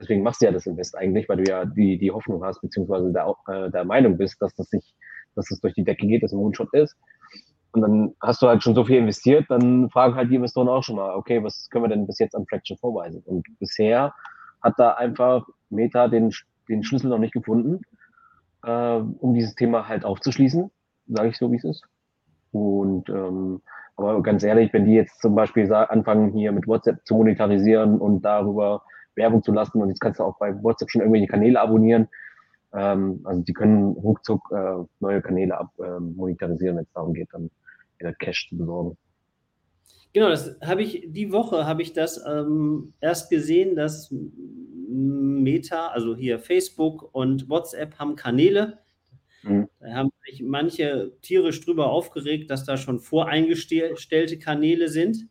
Deswegen 0.00 0.22
machst 0.22 0.40
du 0.40 0.46
ja 0.46 0.52
das 0.52 0.66
Invest 0.66 0.96
eigentlich, 0.96 1.28
weil 1.28 1.38
du 1.38 1.50
ja 1.50 1.64
die, 1.64 1.98
die 1.98 2.10
Hoffnung 2.10 2.42
hast, 2.44 2.60
beziehungsweise 2.60 3.12
der, 3.12 3.34
äh, 3.48 3.70
der 3.70 3.84
Meinung 3.84 4.16
bist, 4.16 4.40
dass 4.40 4.54
das 4.54 4.70
nicht 4.72 4.94
dass 5.34 5.50
es 5.50 5.60
durch 5.60 5.74
die 5.74 5.84
Decke 5.84 6.06
geht, 6.06 6.22
dass 6.22 6.32
ein 6.32 6.38
Moonshot 6.38 6.72
ist. 6.74 6.96
Und 7.72 7.82
dann 7.82 8.14
hast 8.20 8.42
du 8.42 8.48
halt 8.48 8.62
schon 8.62 8.74
so 8.74 8.84
viel 8.84 8.96
investiert, 8.96 9.46
dann 9.48 9.90
fragen 9.90 10.16
halt 10.16 10.30
die 10.30 10.34
Investoren 10.34 10.68
auch 10.68 10.82
schon 10.82 10.96
mal, 10.96 11.14
okay, 11.14 11.42
was 11.42 11.68
können 11.70 11.84
wir 11.84 11.88
denn 11.88 12.06
bis 12.06 12.18
jetzt 12.18 12.34
an 12.34 12.46
Fraction 12.48 12.76
vorweisen? 12.78 13.22
Und 13.24 13.46
bisher 13.60 14.12
hat 14.60 14.74
da 14.76 14.94
einfach 14.94 15.46
Meta 15.68 16.08
den, 16.08 16.32
den 16.68 16.82
Schlüssel 16.82 17.08
noch 17.08 17.18
nicht 17.18 17.32
gefunden, 17.32 17.82
äh, 18.64 18.96
um 18.96 19.34
dieses 19.34 19.54
Thema 19.54 19.86
halt 19.86 20.04
aufzuschließen, 20.04 20.70
sage 21.06 21.28
ich 21.28 21.38
so, 21.38 21.50
wie 21.52 21.56
es 21.56 21.64
ist. 21.64 21.82
Und 22.52 23.08
ähm, 23.08 23.62
aber 23.96 24.22
ganz 24.22 24.42
ehrlich, 24.42 24.72
wenn 24.72 24.86
die 24.86 24.94
jetzt 24.94 25.20
zum 25.20 25.34
Beispiel 25.34 25.72
anfangen, 25.72 26.32
hier 26.32 26.52
mit 26.52 26.66
WhatsApp 26.66 27.04
zu 27.04 27.14
monetarisieren 27.14 27.98
und 27.98 28.22
darüber 28.22 28.82
Werbung 29.14 29.42
zu 29.42 29.52
lassen, 29.52 29.82
und 29.82 29.88
jetzt 29.88 30.00
kannst 30.00 30.20
du 30.20 30.24
auch 30.24 30.38
bei 30.38 30.54
WhatsApp 30.62 30.90
schon 30.90 31.02
irgendwelche 31.02 31.26
Kanäle 31.26 31.60
abonnieren, 31.60 32.08
ähm, 32.72 33.20
also 33.24 33.42
die 33.42 33.52
können 33.52 33.92
ruckzuck 33.92 34.40
äh, 34.52 34.84
neue 35.00 35.20
Kanäle 35.20 35.58
ab 35.58 35.72
äh, 35.78 36.00
monetarisieren, 36.00 36.76
wenn 36.76 36.84
es 36.84 36.92
darum 36.92 37.14
geht, 37.14 37.28
dann 37.32 37.50
wieder 37.98 38.14
Cash 38.14 38.48
zu 38.48 38.56
besorgen. 38.56 38.96
Genau, 40.12 40.28
das 40.28 40.56
habe 40.64 40.82
ich 40.82 41.06
die 41.06 41.30
Woche 41.30 41.66
habe 41.66 41.82
ich 41.82 41.92
das 41.92 42.24
ähm, 42.26 42.94
erst 43.00 43.30
gesehen, 43.30 43.76
dass 43.76 44.12
Meta, 44.88 45.88
also 45.88 46.16
hier 46.16 46.38
Facebook 46.40 47.08
und 47.12 47.48
WhatsApp 47.48 47.98
haben 47.98 48.16
Kanäle. 48.16 48.78
Mhm. 49.42 49.68
Da 49.80 49.94
haben 49.94 50.10
sich 50.26 50.42
manche 50.42 51.12
tierisch 51.22 51.60
drüber 51.60 51.90
aufgeregt, 51.90 52.50
dass 52.50 52.64
da 52.64 52.76
schon 52.76 53.00
voreingestellte 53.00 54.38
Kanäle 54.38 54.88
sind. 54.88 55.28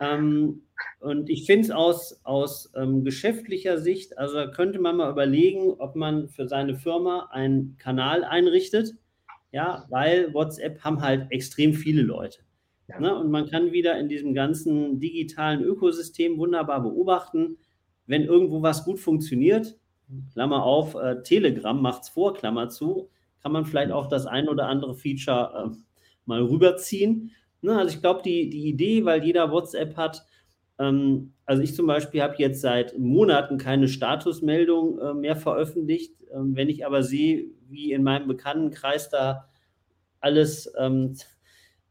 Ähm, 0.00 0.62
und 1.00 1.30
ich 1.30 1.46
finde 1.46 1.64
es 1.64 1.70
aus, 1.70 2.20
aus 2.24 2.72
ähm, 2.74 3.04
geschäftlicher 3.04 3.78
Sicht, 3.78 4.18
also 4.18 4.50
könnte 4.50 4.78
man 4.78 4.96
mal 4.96 5.10
überlegen, 5.10 5.74
ob 5.78 5.96
man 5.96 6.28
für 6.28 6.48
seine 6.48 6.74
Firma 6.74 7.28
einen 7.30 7.76
Kanal 7.78 8.24
einrichtet. 8.24 8.94
Ja, 9.52 9.86
weil 9.88 10.34
WhatsApp 10.34 10.80
haben 10.80 11.00
halt 11.00 11.30
extrem 11.30 11.74
viele 11.74 12.02
Leute. 12.02 12.40
Ja. 12.88 12.98
Ne? 12.98 13.14
Und 13.14 13.30
man 13.30 13.48
kann 13.48 13.70
wieder 13.70 13.98
in 13.98 14.08
diesem 14.08 14.34
ganzen 14.34 14.98
digitalen 14.98 15.62
Ökosystem 15.62 16.38
wunderbar 16.38 16.82
beobachten, 16.82 17.58
wenn 18.06 18.24
irgendwo 18.24 18.62
was 18.62 18.84
gut 18.84 18.98
funktioniert, 18.98 19.78
Klammer 20.32 20.62
auf, 20.64 20.94
äh, 20.94 21.22
Telegram 21.22 21.80
macht 21.80 22.02
es 22.02 22.08
vor, 22.08 22.34
Klammer 22.34 22.68
zu, 22.68 23.08
kann 23.42 23.52
man 23.52 23.64
vielleicht 23.64 23.92
auch 23.92 24.08
das 24.08 24.26
ein 24.26 24.48
oder 24.48 24.66
andere 24.68 24.94
Feature 24.94 25.72
äh, 25.72 25.76
mal 26.26 26.42
rüberziehen. 26.42 27.32
Ne? 27.62 27.76
Also 27.76 27.94
ich 27.94 28.00
glaube, 28.00 28.22
die, 28.22 28.48
die 28.50 28.68
Idee, 28.68 29.04
weil 29.04 29.24
jeder 29.24 29.50
WhatsApp 29.50 29.96
hat, 29.96 30.24
ähm, 30.78 31.32
also 31.46 31.62
ich 31.62 31.74
zum 31.74 31.86
Beispiel 31.86 32.22
habe 32.22 32.36
jetzt 32.38 32.60
seit 32.60 32.98
Monaten 32.98 33.58
keine 33.58 33.88
Statusmeldung 33.88 34.98
äh, 34.98 35.14
mehr 35.14 35.36
veröffentlicht. 35.36 36.14
Ähm, 36.32 36.56
wenn 36.56 36.68
ich 36.68 36.86
aber 36.86 37.02
sehe, 37.02 37.46
wie 37.68 37.92
in 37.92 38.02
meinem 38.02 38.28
Bekanntenkreis 38.28 39.08
da 39.10 39.48
alles 40.20 40.72
ähm, 40.78 41.16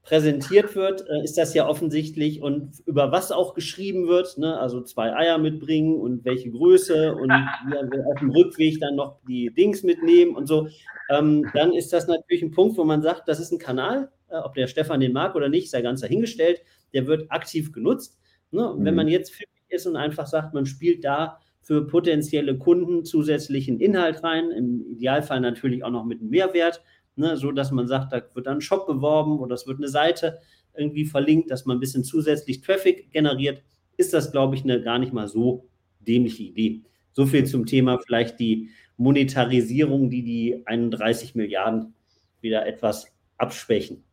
präsentiert 0.03 0.75
wird, 0.75 1.07
äh, 1.09 1.23
ist 1.23 1.37
das 1.37 1.53
ja 1.53 1.67
offensichtlich 1.67 2.41
und 2.41 2.83
über 2.85 3.11
was 3.11 3.31
auch 3.31 3.53
geschrieben 3.53 4.07
wird, 4.07 4.37
ne? 4.37 4.59
also 4.59 4.81
zwei 4.81 5.15
Eier 5.15 5.37
mitbringen 5.37 5.95
und 5.95 6.25
welche 6.25 6.51
Größe 6.51 7.15
und 7.15 7.31
auf 8.11 8.19
dem 8.19 8.29
Rückweg 8.29 8.79
dann 8.81 8.95
noch 8.95 9.19
die 9.27 9.49
Dings 9.53 9.81
mitnehmen 9.83 10.35
und 10.35 10.47
so, 10.47 10.67
ähm, 11.09 11.49
dann 11.53 11.73
ist 11.73 11.93
das 11.93 12.07
natürlich 12.07 12.43
ein 12.43 12.51
Punkt, 12.51 12.77
wo 12.77 12.83
man 12.83 13.01
sagt, 13.01 13.29
das 13.29 13.39
ist 13.39 13.51
ein 13.51 13.59
Kanal, 13.59 14.11
äh, 14.29 14.35
ob 14.37 14.55
der 14.55 14.67
Stefan 14.67 14.99
den 14.99 15.13
mag 15.13 15.35
oder 15.35 15.47
nicht, 15.47 15.69
sei 15.69 15.81
ganz 15.81 16.01
dahingestellt, 16.01 16.61
der 16.93 17.07
wird 17.07 17.31
aktiv 17.31 17.71
genutzt. 17.71 18.19
Ne? 18.51 18.73
Mhm. 18.75 18.85
Wenn 18.85 18.95
man 18.95 19.07
jetzt 19.07 19.31
pfiffig 19.31 19.47
ist 19.69 19.87
und 19.87 19.95
einfach 19.95 20.27
sagt, 20.27 20.53
man 20.53 20.65
spielt 20.65 21.05
da 21.05 21.39
für 21.61 21.87
potenzielle 21.87 22.57
Kunden 22.57 23.05
zusätzlichen 23.05 23.79
Inhalt 23.79 24.21
rein, 24.21 24.51
im 24.51 24.85
Idealfall 24.85 25.39
natürlich 25.39 25.85
auch 25.85 25.91
noch 25.91 26.03
mit 26.03 26.19
einem 26.19 26.29
Mehrwert, 26.29 26.83
ne? 27.15 27.37
so 27.37 27.51
dass 27.51 27.71
man 27.71 27.87
sagt, 27.87 28.13
da 28.13 28.21
wird 28.33 28.47
dann 28.47 28.57
ein 28.57 28.61
Shop 28.61 28.85
beworben 28.85 29.39
oder 29.39 29.55
es 29.55 29.67
wird 29.67 29.77
eine 29.77 29.89
Seite 29.89 30.39
irgendwie 30.75 31.05
verlinkt, 31.05 31.51
dass 31.51 31.65
man 31.65 31.77
ein 31.77 31.79
bisschen 31.79 32.03
zusätzlich 32.03 32.61
Traffic 32.61 33.11
generiert, 33.11 33.63
ist 33.97 34.13
das, 34.13 34.31
glaube 34.31 34.55
ich, 34.55 34.63
eine 34.63 34.81
gar 34.81 34.99
nicht 34.99 35.13
mal 35.13 35.27
so 35.27 35.67
dämliche 35.99 36.43
Idee. 36.43 36.81
So 37.11 37.25
viel 37.25 37.45
zum 37.45 37.65
Thema 37.65 37.99
vielleicht 37.99 38.39
die 38.39 38.69
Monetarisierung, 38.97 40.09
die 40.09 40.23
die 40.23 40.63
31 40.65 41.35
Milliarden 41.35 41.93
wieder 42.41 42.65
etwas 42.65 43.07
abschwächen. 43.37 44.03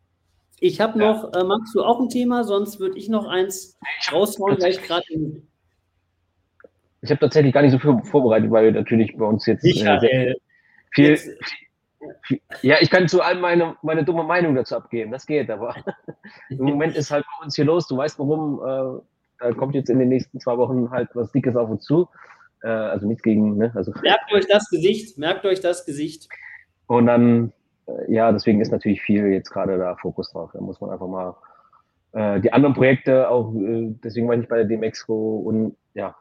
Ich 0.61 0.81
habe 0.81 0.99
noch, 0.99 1.33
ja. 1.33 1.41
äh, 1.41 1.45
magst 1.45 1.75
du 1.75 1.83
auch 1.83 2.01
ein 2.01 2.11
Thema? 2.11 2.45
Sonst 2.45 2.79
würde 2.81 2.99
ich 2.99 3.09
noch 3.09 3.27
eins 3.27 3.79
raushauen, 4.13 4.61
weil 4.61 4.73
ich 4.73 4.83
gerade. 4.83 5.05
Ich 7.03 7.11
habe 7.11 7.21
tatsächlich 7.21 7.55
gar 7.55 7.63
nicht 7.63 7.73
so 7.73 7.79
viel 7.79 7.99
vorbereitet, 8.05 8.51
weil 8.51 8.73
natürlich 8.73 9.17
bei 9.17 9.25
uns 9.25 9.47
jetzt 9.47 9.65
äh, 9.65 9.73
viel, 9.73 10.37
jetzt, 11.03 11.25
viel, 11.25 11.39
Ja, 12.63 12.77
ich 12.81 12.91
kann 12.91 13.09
zu 13.09 13.23
allem 13.23 13.41
meine, 13.41 13.77
meine 13.83 14.05
dumme 14.05 14.23
Meinung 14.23 14.55
dazu 14.55 14.77
abgeben. 14.77 15.11
Das 15.11 15.27
geht, 15.27 15.51
aber 15.51 15.75
im 16.49 16.65
Moment 16.65 16.97
ist 16.97 17.11
halt 17.11 17.25
bei 17.25 17.45
uns 17.45 17.57
hier 17.57 17.65
los. 17.65 17.87
Du 17.87 17.97
weißt 17.97 18.19
warum. 18.19 18.61
Äh, 18.65 19.03
da 19.39 19.53
kommt 19.53 19.75
jetzt 19.75 19.89
in 19.89 19.99
den 19.99 20.11
nächsten 20.11 20.39
zwei 20.39 20.59
Wochen 20.59 20.91
halt 20.91 21.09
was 21.15 21.33
Dickes 21.33 21.57
auf 21.57 21.71
uns 21.71 21.85
zu. 21.85 22.09
Äh, 22.63 22.69
also 22.69 23.07
nichts 23.07 23.23
gegen. 23.23 23.57
Ne? 23.57 23.73
Also, 23.75 23.93
merkt 24.03 24.33
euch 24.33 24.47
das 24.47 24.69
Gesicht. 24.69 25.19
Merkt 25.19 25.45
euch 25.47 25.61
das 25.61 25.87
Gesicht. 25.87 26.29
Und 26.87 27.07
dann 27.07 27.53
äh, 27.91 28.13
ja, 28.13 28.33
deswegen 28.33 28.61
ist 28.61 28.71
natürlich 28.71 29.03
viel 29.03 29.27
jetzt 29.27 29.51
gerade 29.51 29.79
da 29.79 29.97
Fokus 29.97 30.31
drauf. 30.33 30.51
Da 30.53 30.61
muss 30.61 30.81
man 30.81 30.91
einfach 30.91 31.09
mal 31.09 31.37
äh, 32.13 32.41
die 32.41 32.53
anderen 32.53 32.75
Projekte 32.75 33.29
auch, 33.29 33.55
äh, 33.55 33.95
deswegen 34.03 34.29
war 34.29 34.37
ich 34.37 34.49
bei 34.49 34.57
der 34.57 34.67
Demexco 34.67 35.39
und 35.39 35.77
ja. 35.95 36.17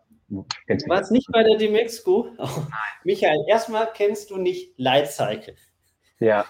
Kennst 0.68 0.86
du 0.86 0.92
warst 0.92 1.12
nicht 1.12 1.28
bei 1.32 1.42
der 1.42 1.58
Demexco? 1.58 2.28
Oh, 2.38 2.48
Michael, 3.04 3.46
erstmal 3.48 3.88
kennst 3.94 4.30
du 4.30 4.38
nicht 4.38 4.78
Lightcycle. 4.78 5.56
Ja, 6.20 6.46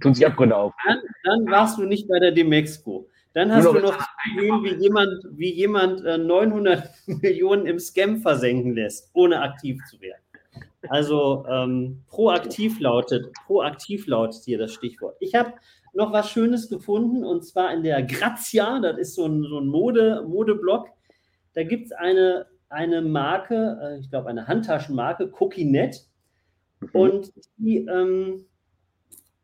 tun 0.00 0.14
sich 0.14 0.26
Abgründe 0.26 0.56
auf. 0.56 0.72
Dann, 0.86 0.98
dann, 1.24 1.50
warst 1.50 1.78
du 1.78 1.84
nicht 1.84 2.08
bei 2.08 2.18
der 2.18 2.32
Demexco. 2.32 3.08
Dann 3.34 3.52
hast 3.52 3.66
du 3.66 3.78
noch 3.78 3.98
gesehen, 4.24 4.62
wie 4.62 4.74
jemand, 4.82 5.24
wie 5.32 5.52
jemand 5.52 6.02
900 6.02 6.90
Millionen 7.06 7.66
im 7.66 7.78
Scam 7.78 8.18
versenken 8.18 8.74
lässt, 8.74 9.10
ohne 9.14 9.40
aktiv 9.40 9.80
zu 9.88 10.00
werden. 10.00 10.22
Also 10.88 11.46
ähm, 11.48 12.02
proaktiv 12.08 12.80
lautet, 12.80 13.32
proaktiv 13.46 14.06
lautet 14.06 14.42
hier 14.44 14.58
das 14.58 14.72
Stichwort. 14.72 15.16
Ich 15.20 15.34
habe 15.34 15.52
noch 15.94 16.12
was 16.12 16.30
Schönes 16.30 16.68
gefunden 16.68 17.24
und 17.24 17.44
zwar 17.44 17.72
in 17.72 17.82
der 17.82 18.02
Grazia, 18.02 18.80
das 18.80 18.98
ist 18.98 19.14
so 19.14 19.26
ein, 19.26 19.42
so 19.42 19.60
ein 19.60 19.66
Mode, 19.66 20.24
Modeblock. 20.26 20.88
Da 21.54 21.62
gibt 21.64 21.86
es 21.86 21.92
eine, 21.92 22.46
eine 22.68 23.02
Marke, 23.02 23.78
äh, 23.82 24.00
ich 24.00 24.10
glaube 24.10 24.28
eine 24.28 24.48
Handtaschenmarke, 24.48 25.28
Coquinet. 25.28 26.06
Mhm. 26.80 26.88
Und 26.92 27.32
die, 27.58 27.86
ähm, 27.86 28.46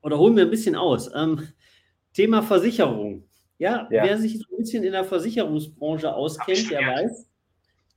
oder 0.03 0.19
holen 0.19 0.37
wir 0.37 0.45
ein 0.45 0.51
bisschen 0.51 0.75
aus. 0.75 1.11
Ähm, 1.15 1.49
Thema 2.13 2.43
Versicherung. 2.43 3.25
Ja, 3.59 3.89
ja, 3.91 4.05
wer 4.05 4.19
sich 4.19 4.39
so 4.39 4.45
ein 4.53 4.59
bisschen 4.59 4.85
in 4.85 4.93
der 4.93 5.05
Versicherungsbranche 5.05 6.15
auskennt, 6.15 6.71
der 6.71 6.81
weiß, 6.81 7.29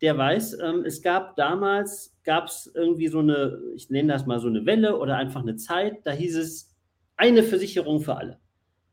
der 0.02 0.18
weiß, 0.18 0.58
ähm, 0.60 0.84
es 0.86 1.02
gab 1.02 1.36
damals, 1.36 2.18
gab 2.24 2.48
es 2.48 2.72
irgendwie 2.74 3.08
so 3.08 3.20
eine, 3.20 3.60
ich 3.76 3.90
nenne 3.92 4.12
das 4.12 4.26
mal 4.26 4.40
so 4.40 4.48
eine 4.48 4.66
Welle 4.66 4.98
oder 4.98 5.18
einfach 5.18 5.42
eine 5.42 5.56
Zeit, 5.56 6.00
da 6.04 6.12
hieß 6.12 6.36
es 6.38 6.76
eine 7.16 7.44
Versicherung 7.44 8.02
für 8.02 8.16
alle. 8.16 8.40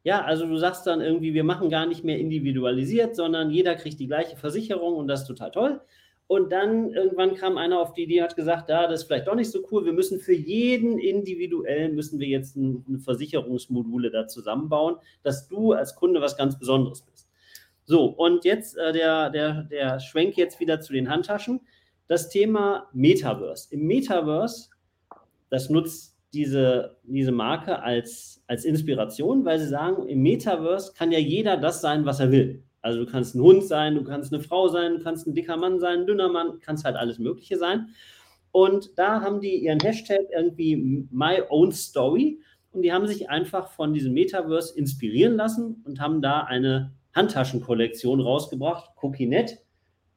Ja, 0.04 0.22
also 0.22 0.46
du 0.46 0.56
sagst 0.56 0.86
dann 0.86 1.00
irgendwie, 1.00 1.34
wir 1.34 1.44
machen 1.44 1.70
gar 1.70 1.86
nicht 1.86 2.04
mehr 2.04 2.18
individualisiert, 2.18 3.16
sondern 3.16 3.50
jeder 3.50 3.74
kriegt 3.74 3.98
die 3.98 4.06
gleiche 4.06 4.36
Versicherung 4.36 4.94
und 4.94 5.08
das 5.08 5.22
ist 5.22 5.26
total 5.26 5.50
toll. 5.50 5.80
Und 6.28 6.52
dann 6.52 6.90
irgendwann 6.90 7.35
kam 7.35 7.56
einer 7.56 7.80
auf 7.80 7.94
die 7.94 8.02
Idee, 8.02 8.23
hat 8.23 8.37
gesagt, 8.37 8.68
ja, 8.68 8.87
das 8.87 9.00
ist 9.00 9.06
vielleicht 9.06 9.26
doch 9.26 9.35
nicht 9.35 9.50
so 9.50 9.66
cool. 9.73 9.87
Wir 9.87 9.94
müssen 9.94 10.20
für 10.20 10.35
jeden 10.35 10.99
individuell 10.99 11.90
müssen 11.90 12.20
wir 12.20 12.28
jetzt 12.28 12.54
eine 12.54 12.99
Versicherungsmodule 12.99 14.11
da 14.11 14.26
zusammenbauen, 14.26 14.97
dass 15.23 15.49
du 15.49 15.73
als 15.73 15.97
Kunde 15.97 16.20
was 16.20 16.37
ganz 16.37 16.58
Besonderes 16.58 17.00
bist. 17.00 17.28
So, 17.87 18.04
und 18.04 18.44
jetzt 18.44 18.76
äh, 18.76 18.92
der, 18.92 19.30
der, 19.30 19.62
der 19.62 20.00
Schwenk 20.00 20.37
jetzt 20.37 20.61
wieder 20.61 20.82
zu 20.82 20.92
den 20.92 21.08
Handtaschen. 21.08 21.62
Das 22.08 22.28
Thema 22.28 22.88
Metaverse. 22.92 23.75
Im 23.75 23.87
Metaverse, 23.87 24.68
das 25.49 25.70
nutzt 25.70 26.14
diese, 26.35 26.99
diese 27.04 27.32
Marke 27.32 27.80
als, 27.80 28.44
als 28.47 28.66
Inspiration, 28.66 29.47
weil 29.47 29.58
sie 29.58 29.68
sagen, 29.68 30.06
im 30.06 30.23
Metaverse 30.23 30.92
kann 30.92 31.11
ja 31.11 31.18
jeder 31.18 31.56
das 31.56 31.80
sein, 31.80 32.04
was 32.04 32.20
er 32.20 32.30
will. 32.30 32.64
Also 32.88 33.04
du 33.04 33.11
kannst 33.11 33.35
ein 33.35 33.42
Hund 33.42 33.64
sein, 33.64 33.97
du 33.97 34.02
kannst 34.02 34.33
eine 34.33 34.42
Frau 34.42 34.68
sein, 34.68 34.95
du 34.95 35.02
kannst 35.02 35.26
ein 35.26 35.35
dicker 35.35 35.59
Mann 35.59 35.78
sein, 35.78 36.00
ein 36.00 36.07
dünner 36.07 36.30
Mann, 36.30 36.59
kannst 36.61 36.87
halt 36.87 36.97
alles 36.97 37.18
Mögliche 37.18 37.59
sein. 37.59 37.90
Und 38.50 38.99
da 38.99 39.21
haben 39.21 39.40
die 39.40 39.57
ihren 39.57 39.78
Hashtag 39.78 40.21
irgendwie 40.35 41.07
My 41.11 41.42
Own 41.50 41.71
Story 41.71 42.40
und 42.73 42.80
die 42.80 42.90
haben 42.90 43.07
sich 43.07 43.28
einfach 43.28 43.68
von 43.73 43.92
diesem 43.92 44.14
Metaverse 44.14 44.76
inspirieren 44.78 45.37
lassen 45.37 45.83
und 45.85 46.00
haben 46.00 46.23
da 46.23 46.45
eine 46.45 46.95
Handtaschenkollektion 47.14 48.23
rausgebracht, 48.23 48.92
Cookienet. 49.02 49.59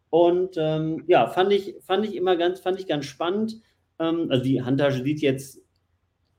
Und 0.10 0.56
ähm, 0.56 1.04
ja, 1.08 1.28
fand 1.28 1.52
ich, 1.52 1.76
fand 1.82 2.06
ich 2.06 2.16
immer 2.16 2.38
ganz, 2.38 2.62
fand 2.62 2.80
ich 2.80 2.88
ganz 2.88 3.04
spannend. 3.04 3.60
Ähm, 4.00 4.28
also 4.30 4.46
die 4.46 4.62
Handtasche 4.62 5.04
sieht 5.04 5.20
jetzt 5.20 5.61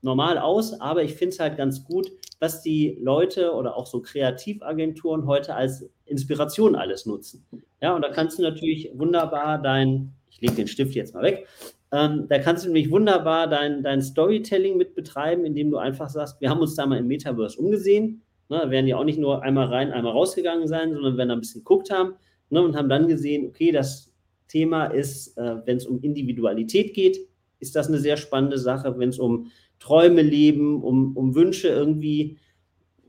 normal 0.03 0.39
aus, 0.39 0.79
aber 0.81 1.03
ich 1.03 1.15
finde 1.15 1.35
es 1.35 1.41
halt 1.41 1.57
ganz 1.57 1.85
gut, 1.85 2.13
was 2.41 2.61
die 2.61 2.99
Leute 3.01 3.53
oder 3.53 3.77
auch 3.77 3.87
so 3.87 4.03
Kreativagenturen 4.03 5.27
heute 5.27 5.55
als 5.55 5.89
Inspiration 6.07 6.75
alles 6.75 7.07
nutzen. 7.07 7.47
Ja, 7.81 7.95
und 7.95 8.03
da 8.03 8.11
kannst 8.11 8.39
du 8.39 8.43
natürlich 8.43 8.91
wunderbar 8.95 9.63
dein, 9.63 10.13
ich 10.29 10.41
lege 10.41 10.55
den 10.55 10.67
Stift 10.67 10.95
jetzt 10.95 11.15
mal 11.15 11.23
weg, 11.23 11.47
ähm, 11.93 12.27
da 12.29 12.39
kannst 12.39 12.65
du 12.65 12.69
nämlich 12.69 12.91
wunderbar 12.91 13.47
dein, 13.49 13.83
dein 13.83 14.03
Storytelling 14.03 14.77
mit 14.77 14.95
betreiben, 14.95 15.45
indem 15.45 15.71
du 15.71 15.77
einfach 15.77 16.09
sagst, 16.09 16.41
wir 16.41 16.51
haben 16.51 16.61
uns 16.61 16.75
da 16.75 16.87
mal 16.87 16.99
im 16.99 17.07
Metaverse 17.07 17.59
umgesehen, 17.59 18.23
ne, 18.49 18.61
da 18.63 18.71
werden 18.71 18.87
ja 18.87 18.97
auch 18.97 19.05
nicht 19.05 19.19
nur 19.19 19.43
einmal 19.43 19.67
rein, 19.67 19.93
einmal 19.93 20.13
rausgegangen 20.13 20.67
sein, 20.67 20.95
sondern 20.95 21.17
werden 21.17 21.29
da 21.29 21.35
ein 21.35 21.41
bisschen 21.41 21.61
geguckt 21.61 21.91
haben 21.91 22.15
ne, 22.51 22.63
und 22.63 22.77
haben 22.77 22.89
dann 22.89 23.07
gesehen, 23.07 23.47
okay, 23.47 23.73
das 23.73 24.11
Thema 24.49 24.87
ist, 24.87 25.37
äh, 25.39 25.57
wenn 25.67 25.77
es 25.77 25.87
um 25.87 26.01
Individualität 26.01 26.95
geht, 26.95 27.19
ist 27.61 27.77
das 27.77 27.89
eine 27.89 27.99
sehr 27.99 28.17
spannende 28.17 28.59
Sache, 28.59 28.99
wenn 28.99 29.11
es 29.11 29.19
um 29.19 29.51
Träume 29.83 30.23
leben, 30.23 30.81
um, 30.81 31.17
um 31.17 31.35
Wünsche 31.35 31.67
irgendwie 31.67 32.39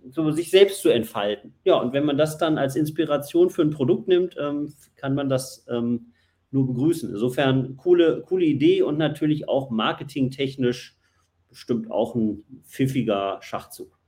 so 0.09 0.31
sich 0.31 0.49
selbst 0.49 0.81
zu 0.81 0.89
entfalten. 0.89 1.53
Ja, 1.63 1.75
und 1.75 1.93
wenn 1.93 2.03
man 2.03 2.17
das 2.17 2.39
dann 2.39 2.57
als 2.57 2.75
Inspiration 2.75 3.51
für 3.51 3.61
ein 3.61 3.69
Produkt 3.69 4.07
nimmt, 4.07 4.35
ähm, 4.39 4.73
kann 4.95 5.13
man 5.13 5.29
das 5.29 5.67
ähm, 5.69 6.07
nur 6.49 6.65
begrüßen. 6.65 7.11
Insofern 7.11 7.77
coole, 7.77 8.23
coole 8.27 8.45
Idee 8.45 8.81
und 8.81 8.97
natürlich 8.97 9.47
auch 9.47 9.69
marketingtechnisch 9.69 10.97
bestimmt 11.47 11.91
auch 11.91 12.15
ein 12.15 12.43
pfiffiger 12.63 13.37
Schachzug. 13.41 13.99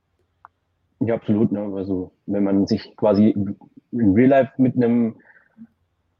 Ja, 1.01 1.13
absolut. 1.13 1.51
Ne? 1.51 1.71
Also 1.75 2.13
wenn 2.25 2.43
man 2.43 2.65
sich 2.65 2.95
quasi 2.97 3.29
in 3.29 3.55
Real 3.93 4.29
Life 4.29 4.53
mit 4.57 4.75
einem 4.75 5.17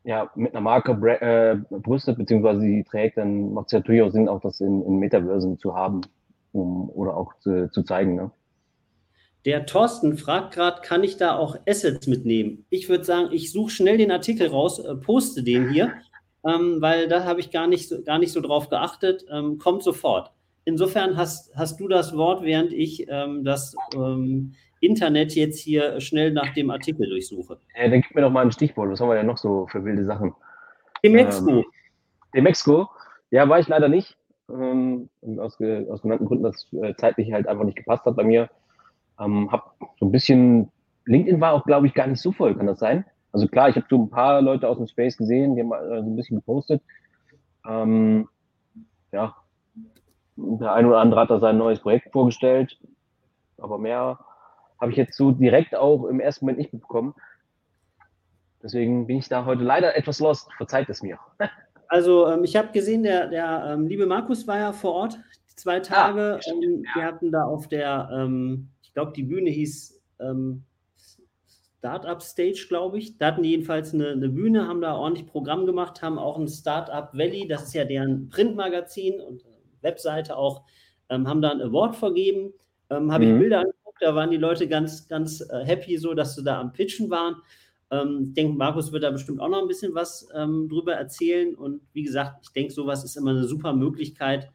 ja, 0.04 0.30
mit 0.36 0.54
einer 0.54 0.62
Marke 0.62 0.92
äh, 0.92 1.58
brüstet 1.80 2.20
bzw. 2.20 2.60
sie 2.60 2.84
trägt, 2.84 3.18
dann 3.18 3.54
macht 3.54 3.66
es 3.68 3.72
ja 3.72 3.80
durchaus 3.80 4.14
Sinn, 4.14 4.30
auch 4.30 4.40
das 4.40 4.62
in, 4.62 4.84
in 4.84 5.00
Metaversen 5.00 5.58
zu 5.58 5.76
haben 5.76 6.02
um, 6.56 6.90
oder 6.90 7.18
auch 7.18 7.38
zu, 7.40 7.70
zu 7.72 7.84
zeigen. 7.84 8.16
Ne? 8.16 8.32
Der 9.44 9.66
Thorsten 9.66 10.18
fragt 10.18 10.54
gerade, 10.54 10.82
kann 10.82 11.04
ich 11.04 11.18
da 11.18 11.36
auch 11.36 11.58
Assets 11.68 12.08
mitnehmen? 12.08 12.66
Ich 12.70 12.90
würde 12.90 13.04
sagen, 13.04 13.30
ich 13.32 13.52
suche 13.52 13.70
schnell 13.70 13.98
den 13.98 14.12
Artikel 14.12 14.48
raus, 14.48 14.80
äh, 14.80 14.96
poste 14.96 15.44
den 15.44 15.70
hier, 15.70 15.94
ähm, 16.44 16.82
weil 16.82 17.08
da 17.08 17.26
habe 17.26 17.42
ich 17.42 17.52
gar 17.52 17.68
nicht, 17.68 17.94
gar 18.06 18.18
nicht 18.18 18.32
so 18.32 18.42
drauf 18.42 18.70
geachtet. 18.70 19.26
Ähm, 19.30 19.60
kommt 19.60 19.84
sofort. 19.84 20.32
Insofern 20.64 21.16
hast, 21.16 21.56
hast 21.56 21.80
du 21.80 21.88
das 21.88 22.18
Wort, 22.18 22.44
während 22.44 22.74
ich 22.74 23.06
ähm, 23.08 23.44
das 23.44 23.76
ähm, 23.94 24.54
Internet 24.80 25.36
jetzt 25.36 25.60
hier 25.60 26.02
schnell 26.02 26.32
nach 26.32 26.54
dem 26.54 26.72
Artikel 26.72 27.08
durchsuche. 27.08 27.60
Ja, 27.78 27.88
dann 27.88 28.02
gib 28.02 28.16
mir 28.16 28.22
doch 28.22 28.32
mal 28.32 28.44
ein 28.44 28.52
Stichwort. 28.52 28.90
Was 28.90 29.00
haben 29.00 29.10
wir 29.10 29.16
denn 29.16 29.28
noch 29.28 29.38
so 29.38 29.68
für 29.68 29.84
wilde 29.84 30.06
Sachen? 30.06 30.34
Demexco. 31.04 31.60
Ähm, 31.60 31.66
Demexco? 32.34 32.90
Ja, 33.30 33.48
war 33.48 33.60
ich 33.60 33.68
leider 33.68 33.90
nicht 33.90 34.18
ähm, 34.50 35.10
aus, 35.38 35.60
aus 35.90 36.02
genannten 36.02 36.26
Gründen, 36.26 36.44
dass 36.44 36.68
äh, 36.74 36.94
zeitlich 36.96 37.32
halt 37.34 37.48
einfach 37.48 37.64
nicht 37.64 37.78
gepasst 37.78 38.06
hat 38.06 38.16
bei 38.16 38.24
mir. 38.24 38.50
Ähm, 39.20 39.52
hab 39.52 39.76
so 40.00 40.06
ein 40.06 40.12
bisschen, 40.12 40.72
LinkedIn 41.06 41.42
war 41.42 41.54
auch, 41.54 41.66
glaube 41.66 41.88
ich, 41.88 41.94
gar 41.94 42.08
nicht 42.08 42.22
so 42.22 42.32
voll, 42.32 42.56
kann 42.56 42.68
das 42.68 42.80
sein? 42.80 43.06
Also 43.32 43.48
klar, 43.48 43.70
ich 43.70 43.76
habe 43.76 43.86
so 43.90 44.02
ein 44.02 44.10
paar 44.10 44.42
Leute 44.42 44.68
aus 44.68 44.78
dem 44.78 44.88
Space 44.88 45.18
gesehen, 45.18 45.56
die 45.56 45.62
haben 45.62 45.72
äh, 45.72 46.02
so 46.02 46.10
ein 46.10 46.16
bisschen 46.16 46.38
gepostet. 46.38 46.82
Ähm, 47.68 48.30
ja, 49.12 49.36
der 50.36 50.74
eine 50.74 50.88
oder 50.88 51.00
andere 51.00 51.22
hat 51.22 51.30
da 51.30 51.40
sein 51.40 51.58
neues 51.58 51.80
Projekt 51.80 52.12
vorgestellt, 52.12 52.78
aber 53.58 53.78
mehr 53.78 54.20
habe 54.80 54.92
ich 54.92 54.98
jetzt 54.98 55.16
so 55.16 55.32
direkt 55.32 55.76
auch 55.76 56.06
im 56.06 56.20
ersten 56.20 56.46
Moment 56.46 56.60
nicht 56.60 56.74
mitbekommen. 56.74 57.16
Deswegen 58.62 59.08
bin 59.08 59.18
ich 59.18 59.30
da 59.30 59.46
heute 59.46 59.64
leider 59.64 59.96
etwas 59.96 60.20
lost. 60.20 60.52
Verzeiht 60.54 60.90
es 60.90 61.02
mir. 61.02 61.20
Also 61.88 62.28
ähm, 62.28 62.44
ich 62.44 62.56
habe 62.56 62.72
gesehen, 62.72 63.04
der, 63.04 63.28
der 63.28 63.72
ähm, 63.74 63.88
liebe 63.88 64.06
Markus 64.06 64.48
war 64.48 64.58
ja 64.58 64.74
vor 64.74 64.94
Ort, 64.94 65.20
zwei 65.56 65.78
ah, 65.78 65.82
Tage. 65.82 66.40
Ah, 66.44 66.52
ähm, 66.52 66.84
ja. 66.84 66.96
Wir 66.96 67.06
hatten 67.06 67.32
da 67.32 67.44
auf 67.44 67.68
der, 67.68 68.10
ähm, 68.12 68.70
ich 68.82 68.94
glaube, 68.94 69.14
die 69.16 69.24
Bühne 69.24 69.50
hieß 69.50 70.02
ähm, 70.20 70.64
Startup 71.80 72.22
Stage, 72.22 72.66
glaube 72.68 72.98
ich. 72.98 73.18
Da 73.18 73.28
hatten 73.28 73.44
die 73.44 73.52
jedenfalls 73.52 73.94
eine, 73.94 74.10
eine, 74.10 74.30
Bühne, 74.30 74.68
haben 74.68 74.82
da 74.82 74.96
ordentlich 74.96 75.28
Programm 75.28 75.66
gemacht, 75.66 76.02
haben 76.02 76.18
auch 76.18 76.38
ein 76.38 76.48
Startup 76.48 77.10
Valley, 77.14 77.48
das 77.48 77.64
ist 77.64 77.74
ja 77.74 77.86
deren 77.86 78.30
Printmagazin 78.30 79.20
und 79.22 79.44
äh, 79.44 79.48
Webseite 79.82 80.36
auch, 80.36 80.64
ähm, 81.10 81.28
haben 81.28 81.42
da 81.42 81.52
ein 81.52 81.62
Award 81.62 81.96
vergeben. 81.96 82.54
Habe 82.90 83.26
mhm. 83.26 83.34
ich 83.34 83.40
Bilder 83.40 83.60
angeguckt, 83.60 83.98
da 84.00 84.14
waren 84.14 84.30
die 84.30 84.38
Leute 84.38 84.68
ganz, 84.68 85.08
ganz 85.08 85.42
äh, 85.42 85.66
happy 85.66 85.98
so, 85.98 86.14
dass 86.14 86.36
sie 86.36 86.44
da 86.44 86.60
am 86.60 86.72
Pitchen 86.72 87.10
waren. 87.10 87.38
Ähm, 87.92 88.28
ich 88.30 88.34
denke, 88.34 88.58
Markus 88.58 88.92
wird 88.92 89.04
da 89.04 89.12
bestimmt 89.12 89.40
auch 89.40 89.50
noch 89.50 89.62
ein 89.62 89.68
bisschen 89.68 89.94
was 89.94 90.28
ähm, 90.36 90.68
drüber 90.70 90.94
erzählen. 90.94 91.56
Und 91.56 91.82
wie 91.94 92.04
gesagt, 92.04 92.40
ich 92.44 92.52
denke, 92.52 92.74
sowas 92.74 93.04
ist 93.04 93.16
immer 93.16 93.32
eine 93.32 93.46
super 93.46 93.74
Möglichkeit 93.74 94.52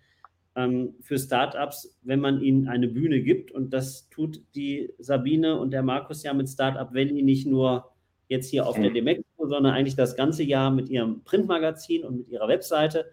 ähm, 0.56 0.94
für 1.00 1.18
Startups, 1.18 1.98
wenn 2.02 2.20
man 2.20 2.40
ihnen 2.40 2.68
eine 2.68 2.88
Bühne 2.88 3.20
gibt. 3.20 3.52
Und 3.52 3.72
das 3.72 4.08
tut 4.10 4.42
die 4.54 4.92
Sabine 4.98 5.58
und 5.58 5.72
der 5.72 5.82
Markus 5.82 6.22
ja 6.22 6.34
mit 6.34 6.48
Startup 6.48 6.92
Valley 6.92 7.22
nicht 7.22 7.46
nur 7.46 7.90
jetzt 8.28 8.48
hier 8.48 8.66
auf 8.66 8.76
der 8.76 8.90
Demexpo, 8.90 9.48
sondern 9.48 9.74
eigentlich 9.74 9.96
das 9.96 10.14
ganze 10.16 10.44
Jahr 10.44 10.70
mit 10.70 10.88
ihrem 10.88 11.24
Printmagazin 11.24 12.04
und 12.04 12.18
mit 12.18 12.28
ihrer 12.28 12.46
Webseite. 12.48 13.06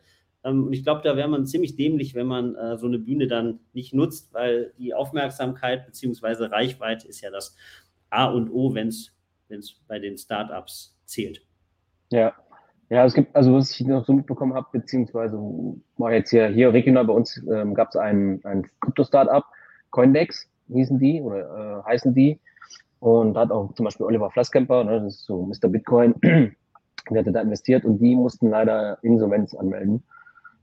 Ähm, 0.43 0.65
und 0.65 0.73
ich 0.73 0.83
glaube, 0.83 1.01
da 1.03 1.17
wäre 1.17 1.27
man 1.27 1.45
ziemlich 1.47 1.75
dämlich, 1.75 2.15
wenn 2.15 2.27
man 2.27 2.55
äh, 2.55 2.77
so 2.77 2.87
eine 2.87 2.99
Bühne 2.99 3.27
dann 3.27 3.59
nicht 3.73 3.93
nutzt, 3.93 4.33
weil 4.33 4.73
die 4.77 4.93
Aufmerksamkeit 4.93 5.85
bzw. 5.85 6.45
Reichweite 6.45 7.07
ist 7.07 7.21
ja 7.21 7.31
das 7.31 7.55
A 8.09 8.25
und 8.25 8.49
O, 8.49 8.73
wenn 8.73 8.89
es 8.89 9.16
wenn 9.49 9.59
es 9.59 9.75
bei 9.87 9.99
den 9.99 10.17
Startups 10.17 10.95
zählt. 11.05 11.41
Ja. 12.09 12.33
Ja, 12.89 13.03
es 13.03 13.13
gibt, 13.13 13.35
also 13.35 13.53
was 13.53 13.71
ich 13.71 13.85
noch 13.85 14.05
so 14.05 14.13
mitbekommen 14.13 14.53
habe, 14.53 14.67
beziehungsweise 14.71 15.37
war 15.97 16.13
jetzt 16.13 16.29
hier, 16.29 16.47
hier 16.47 16.71
regional 16.71 17.03
bei 17.03 17.13
uns 17.13 17.35
ähm, 17.51 17.73
gab 17.73 17.89
es 17.89 17.97
ein, 17.97 18.39
ein 18.45 18.65
Krypto-Startup, 18.79 19.43
Coindex 19.89 20.49
hießen 20.69 20.97
die 20.97 21.21
oder 21.21 21.83
äh, 21.85 21.89
heißen 21.89 22.13
die. 22.13 22.39
Und 22.99 23.33
da 23.33 23.41
hat 23.41 23.51
auch 23.51 23.73
zum 23.73 23.83
Beispiel 23.83 24.05
Oliver 24.05 24.31
Flasskemper, 24.31 24.85
ne, 24.85 25.01
das 25.01 25.15
ist 25.15 25.25
so 25.25 25.45
Mr. 25.45 25.67
Bitcoin, 25.67 26.15
der 26.23 27.19
hatte 27.19 27.31
da 27.33 27.41
investiert 27.41 27.83
und 27.83 27.99
die 27.99 28.15
mussten 28.15 28.49
leider 28.49 28.97
Insolvenz 29.03 29.53
anmelden. 29.53 30.03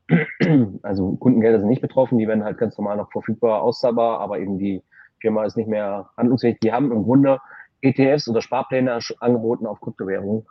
Also 0.82 1.12
Kundengelder 1.16 1.60
sind 1.60 1.68
nicht 1.68 1.80
betroffen, 1.80 2.18
die 2.18 2.28
werden 2.28 2.44
halt 2.44 2.58
ganz 2.58 2.76
normal 2.76 2.98
noch 2.98 3.10
verfügbar 3.10 3.62
auszahlbar, 3.62 4.20
aber 4.20 4.38
eben 4.38 4.58
die 4.58 4.82
Firma 5.20 5.44
ist 5.44 5.56
nicht 5.56 5.68
mehr 5.68 6.10
handlungsfähig. 6.16 6.58
Die 6.62 6.72
haben 6.72 6.92
im 6.92 7.04
Grunde 7.04 7.38
ETFs 7.84 8.28
oder 8.28 8.40
Sparpläne 8.40 8.98
angeboten 9.20 9.66
auf 9.66 9.80
Kryptowährungen. 9.80 10.44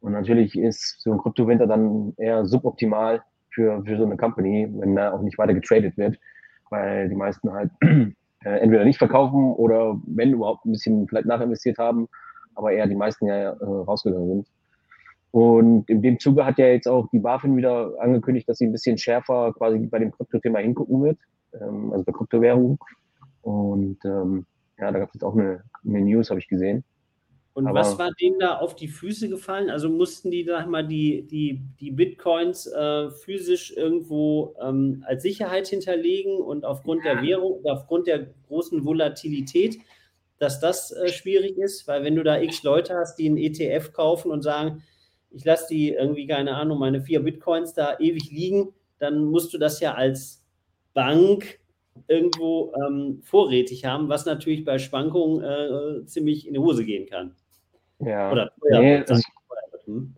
Und 0.00 0.12
natürlich 0.12 0.58
ist 0.58 1.00
so 1.00 1.12
ein 1.12 1.18
Kryptowinter 1.18 1.66
dann 1.66 2.14
eher 2.16 2.46
suboptimal 2.46 3.22
für, 3.50 3.82
für 3.84 3.96
so 3.96 4.04
eine 4.04 4.16
Company, 4.16 4.68
wenn 4.78 4.96
da 4.96 5.12
auch 5.12 5.22
nicht 5.22 5.38
weiter 5.38 5.54
getradet 5.54 5.96
wird, 5.96 6.18
weil 6.70 7.08
die 7.08 7.16
meisten 7.16 7.52
halt 7.52 7.70
äh, 7.82 8.14
entweder 8.44 8.84
nicht 8.84 8.98
verkaufen 8.98 9.52
oder 9.52 10.00
wenn 10.06 10.32
überhaupt 10.32 10.64
ein 10.64 10.72
bisschen 10.72 11.06
vielleicht 11.08 11.26
nachinvestiert 11.26 11.78
haben, 11.78 12.08
aber 12.54 12.72
eher 12.72 12.86
die 12.86 12.94
meisten 12.94 13.26
ja 13.26 13.50
äh, 13.50 13.64
rausgegangen 13.64 14.28
sind. 14.28 14.46
Und 15.32 15.88
in 15.88 16.02
dem 16.02 16.18
Zuge 16.18 16.44
hat 16.44 16.58
ja 16.58 16.66
jetzt 16.66 16.88
auch 16.88 17.08
die 17.12 17.20
BaFin 17.20 17.56
wieder 17.56 17.92
angekündigt, 18.00 18.48
dass 18.48 18.58
sie 18.58 18.66
ein 18.66 18.72
bisschen 18.72 18.98
schärfer 18.98 19.52
quasi 19.52 19.78
bei 19.78 19.98
dem 19.98 20.10
Kryptothema 20.10 20.58
hingucken 20.58 21.02
wird, 21.02 21.18
ähm, 21.60 21.92
also 21.92 22.04
bei 22.04 22.12
Kryptowährung. 22.12 22.78
Und 23.42 23.98
ähm, 24.04 24.46
ja, 24.80 24.90
da 24.90 24.98
gab 24.98 25.08
es 25.08 25.14
jetzt 25.14 25.24
auch 25.24 25.34
eine, 25.34 25.62
eine 25.84 26.00
News, 26.00 26.30
habe 26.30 26.40
ich 26.40 26.48
gesehen. 26.48 26.84
Und 27.52 27.66
Aber 27.66 27.80
was 27.80 27.98
war 27.98 28.10
denen 28.12 28.38
da 28.38 28.58
auf 28.58 28.76
die 28.76 28.88
Füße 28.88 29.28
gefallen? 29.28 29.70
Also 29.70 29.88
mussten 29.88 30.30
die, 30.30 30.44
sag 30.44 30.68
mal, 30.68 30.86
die, 30.86 31.26
die, 31.26 31.62
die 31.80 31.90
Bitcoins 31.90 32.66
äh, 32.66 33.10
physisch 33.10 33.76
irgendwo 33.76 34.54
ähm, 34.62 35.04
als 35.06 35.22
Sicherheit 35.22 35.66
hinterlegen 35.66 36.38
und 36.38 36.64
aufgrund 36.64 37.04
der 37.04 37.22
Währung, 37.22 37.60
aufgrund 37.64 38.06
der 38.06 38.28
großen 38.46 38.84
Volatilität 38.84 39.78
dass 40.40 40.58
das 40.58 40.90
äh, 40.90 41.08
schwierig 41.08 41.58
ist, 41.58 41.86
weil 41.86 42.02
wenn 42.02 42.16
du 42.16 42.24
da 42.24 42.40
x 42.40 42.62
Leute 42.62 42.96
hast, 42.96 43.16
die 43.16 43.28
einen 43.28 43.36
ETF 43.36 43.92
kaufen 43.92 44.32
und 44.32 44.42
sagen, 44.42 44.82
ich 45.30 45.44
lasse 45.44 45.68
die 45.68 45.90
irgendwie, 45.90 46.26
keine 46.26 46.56
Ahnung, 46.56 46.78
meine 46.78 47.02
vier 47.02 47.20
Bitcoins 47.20 47.74
da 47.74 47.98
ewig 48.00 48.30
liegen, 48.32 48.72
dann 48.98 49.26
musst 49.26 49.52
du 49.52 49.58
das 49.58 49.80
ja 49.80 49.94
als 49.94 50.42
Bank 50.94 51.60
irgendwo 52.08 52.72
ähm, 52.86 53.20
vorrätig 53.22 53.84
haben, 53.84 54.08
was 54.08 54.26
natürlich 54.26 54.64
bei 54.64 54.78
Schwankungen 54.78 55.42
äh, 55.42 56.06
ziemlich 56.06 56.46
in 56.46 56.54
die 56.54 56.60
Hose 56.60 56.84
gehen 56.84 57.06
kann. 57.06 57.34
Ja. 57.98 58.32
Oder 58.32 58.50
nee, 58.70 59.04
also, 59.08 59.22
hm? 59.84 60.14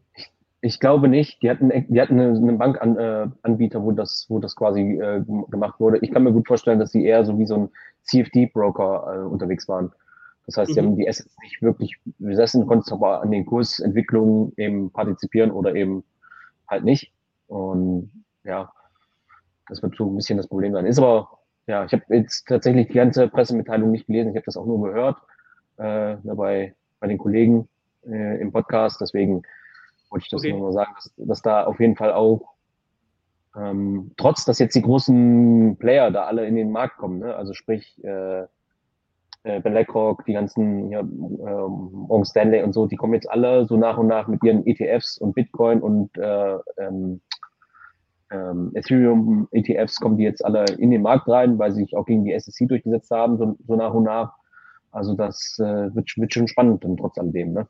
Ich 0.64 0.78
glaube 0.78 1.08
nicht. 1.08 1.42
Die 1.42 1.50
hatten, 1.50 1.72
die 1.88 2.00
hatten 2.00 2.20
einen 2.20 2.56
Bankanbieter, 2.56 3.82
wo 3.82 3.90
das, 3.90 4.26
wo 4.28 4.38
das 4.38 4.54
quasi 4.54 4.80
äh, 4.80 5.20
gemacht 5.50 5.80
wurde. 5.80 5.98
Ich 6.02 6.12
kann 6.12 6.22
mir 6.22 6.32
gut 6.32 6.46
vorstellen, 6.46 6.78
dass 6.78 6.92
sie 6.92 7.04
eher 7.04 7.24
so 7.24 7.36
wie 7.38 7.46
so 7.46 7.56
ein 7.56 7.68
CFD-Broker 8.04 9.14
äh, 9.14 9.26
unterwegs 9.26 9.66
waren. 9.68 9.90
Das 10.46 10.56
heißt, 10.56 10.70
mhm. 10.70 10.74
sie 10.74 10.80
haben 10.80 10.96
die 10.96 11.08
Assets 11.08 11.36
nicht 11.42 11.62
wirklich 11.62 11.96
besessen, 12.18 12.66
konnten 12.66 12.92
aber 12.92 13.22
an 13.22 13.32
den 13.32 13.44
Kursentwicklungen 13.44 14.52
eben 14.56 14.92
partizipieren 14.92 15.50
oder 15.50 15.74
eben 15.74 16.04
halt 16.68 16.84
nicht. 16.84 17.12
Und 17.48 18.12
ja, 18.44 18.72
das 19.68 19.82
wird 19.82 19.96
so 19.96 20.06
ein 20.06 20.14
bisschen 20.14 20.36
das 20.36 20.46
Problem 20.46 20.72
sein. 20.72 20.86
Ist 20.86 20.98
aber, 20.98 21.28
ja, 21.66 21.84
ich 21.84 21.92
habe 21.92 22.02
jetzt 22.08 22.46
tatsächlich 22.48 22.88
die 22.88 22.94
ganze 22.94 23.28
Pressemitteilung 23.28 23.90
nicht 23.90 24.06
gelesen. 24.06 24.30
Ich 24.30 24.36
habe 24.36 24.46
das 24.46 24.56
auch 24.56 24.66
nur 24.66 24.82
gehört 24.82 25.16
äh, 25.76 26.16
bei, 26.24 26.74
bei 27.00 27.06
den 27.06 27.18
Kollegen 27.18 27.68
äh, 28.06 28.40
im 28.40 28.52
Podcast. 28.52 29.00
Deswegen 29.00 29.42
wollte 30.10 30.24
ich 30.24 30.30
das 30.30 30.42
okay. 30.42 30.52
nur 30.52 30.68
mal 30.68 30.72
sagen, 30.72 30.92
dass, 30.94 31.12
dass 31.16 31.42
da 31.42 31.64
auf 31.64 31.80
jeden 31.80 31.96
Fall 31.96 32.12
auch, 32.12 32.54
ähm, 33.56 34.12
trotz 34.16 34.44
dass 34.44 34.58
jetzt 34.58 34.74
die 34.74 34.82
großen 34.82 35.76
Player 35.78 36.10
da 36.10 36.24
alle 36.24 36.46
in 36.46 36.56
den 36.56 36.70
Markt 36.70 36.96
kommen, 36.96 37.20
ne? 37.20 37.34
also 37.34 37.52
sprich 37.52 38.02
äh, 38.02 38.46
äh, 39.44 39.60
BlackRock, 39.60 40.24
die 40.24 40.32
ganzen 40.32 40.90
ja, 40.90 41.00
äh, 41.00 41.02
Morgan 41.02 42.24
Stanley 42.24 42.62
und 42.62 42.72
so, 42.72 42.86
die 42.86 42.96
kommen 42.96 43.14
jetzt 43.14 43.30
alle 43.30 43.66
so 43.66 43.76
nach 43.76 43.98
und 43.98 44.06
nach 44.06 44.28
mit 44.28 44.42
ihren 44.42 44.66
ETFs 44.66 45.18
und 45.18 45.34
Bitcoin 45.34 45.80
und 45.80 46.16
äh, 46.16 46.58
ähm, 46.78 47.20
ähm, 48.32 48.72
Ethereum 48.74 49.48
ETFs 49.50 50.00
kommen 50.00 50.16
die 50.16 50.24
jetzt 50.24 50.44
alle 50.44 50.64
in 50.78 50.90
den 50.90 51.02
Markt 51.02 51.28
rein, 51.28 51.58
weil 51.58 51.72
sie 51.72 51.82
sich 51.82 51.96
auch 51.96 52.06
gegen 52.06 52.24
die 52.24 52.38
SEC 52.38 52.68
durchgesetzt 52.68 53.10
haben, 53.10 53.38
so, 53.38 53.56
so 53.66 53.76
nach 53.76 53.94
und 53.94 54.04
nach. 54.04 54.32
Also 54.90 55.14
das 55.14 55.58
äh, 55.58 55.94
wird, 55.94 56.16
wird 56.16 56.32
schon 56.32 56.48
spannend 56.48 56.84
dann 56.84 56.96
trotz 56.96 57.18
alledem. 57.18 57.52
Ne? 57.52 57.66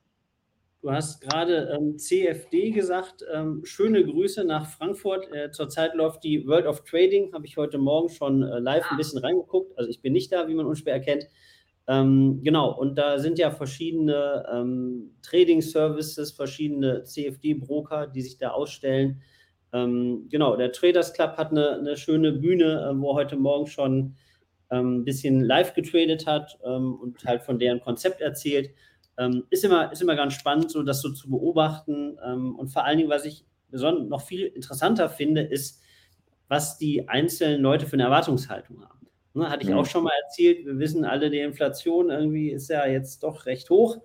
Du 0.82 0.90
hast 0.90 1.20
gerade 1.20 1.78
ähm, 1.78 1.96
CFD 1.96 2.72
gesagt. 2.72 3.24
Ähm, 3.32 3.60
schöne 3.64 4.04
Grüße 4.04 4.42
nach 4.44 4.66
Frankfurt. 4.66 5.32
Äh, 5.32 5.52
zurzeit 5.52 5.94
läuft 5.94 6.24
die 6.24 6.44
World 6.46 6.66
of 6.66 6.82
Trading. 6.82 7.32
Habe 7.32 7.46
ich 7.46 7.56
heute 7.56 7.78
Morgen 7.78 8.08
schon 8.08 8.42
äh, 8.42 8.58
live 8.58 8.84
ein 8.90 8.96
bisschen 8.96 9.20
reingeguckt. 9.20 9.78
Also 9.78 9.88
ich 9.88 10.02
bin 10.02 10.12
nicht 10.12 10.32
da, 10.32 10.48
wie 10.48 10.54
man 10.54 10.66
unschwer 10.66 10.94
erkennt. 10.94 11.28
Ähm, 11.86 12.40
genau, 12.42 12.76
und 12.76 12.96
da 12.96 13.18
sind 13.18 13.38
ja 13.38 13.50
verschiedene 13.50 14.44
ähm, 14.52 15.16
Trading-Services, 15.22 16.32
verschiedene 16.32 17.04
CFD-Broker, 17.04 18.08
die 18.08 18.22
sich 18.22 18.38
da 18.38 18.50
ausstellen. 18.50 19.22
Ähm, 19.72 20.28
genau, 20.30 20.56
der 20.56 20.72
Traders 20.72 21.12
Club 21.12 21.36
hat 21.36 21.50
eine, 21.50 21.78
eine 21.78 21.96
schöne 21.96 22.32
Bühne, 22.32 22.90
äh, 22.90 23.00
wo 23.00 23.14
heute 23.14 23.36
Morgen 23.36 23.66
schon 23.66 24.16
ähm, 24.70 24.98
ein 24.98 25.04
bisschen 25.04 25.40
live 25.40 25.74
getradet 25.74 26.26
hat 26.26 26.58
und 26.62 27.24
halt 27.24 27.42
von 27.42 27.58
deren 27.58 27.80
Konzept 27.80 28.20
erzählt. 28.20 28.70
Ähm, 29.18 29.44
ist, 29.50 29.64
immer, 29.64 29.92
ist 29.92 30.00
immer 30.00 30.16
ganz 30.16 30.32
spannend, 30.34 30.70
so 30.70 30.82
das 30.82 31.02
so 31.02 31.12
zu 31.12 31.28
beobachten. 31.30 32.18
Ähm, 32.24 32.56
und 32.56 32.68
vor 32.68 32.84
allen 32.84 32.98
Dingen, 32.98 33.10
was 33.10 33.24
ich 33.26 33.44
besonders 33.70 34.08
noch 34.08 34.22
viel 34.22 34.46
interessanter 34.46 35.08
finde, 35.08 35.42
ist, 35.42 35.82
was 36.48 36.78
die 36.78 37.08
einzelnen 37.08 37.60
Leute 37.60 37.86
für 37.86 37.94
eine 37.94 38.04
Erwartungshaltung 38.04 38.82
haben. 38.82 39.08
Ne, 39.34 39.48
hatte 39.48 39.64
ich 39.64 39.70
mhm. 39.70 39.78
auch 39.78 39.86
schon 39.86 40.04
mal 40.04 40.12
erzählt, 40.24 40.66
wir 40.66 40.78
wissen 40.78 41.06
alle, 41.06 41.30
die 41.30 41.38
Inflation 41.38 42.10
irgendwie 42.10 42.50
ist 42.50 42.68
ja 42.68 42.86
jetzt 42.86 43.22
doch 43.22 43.46
recht 43.46 43.70
hoch. 43.70 43.98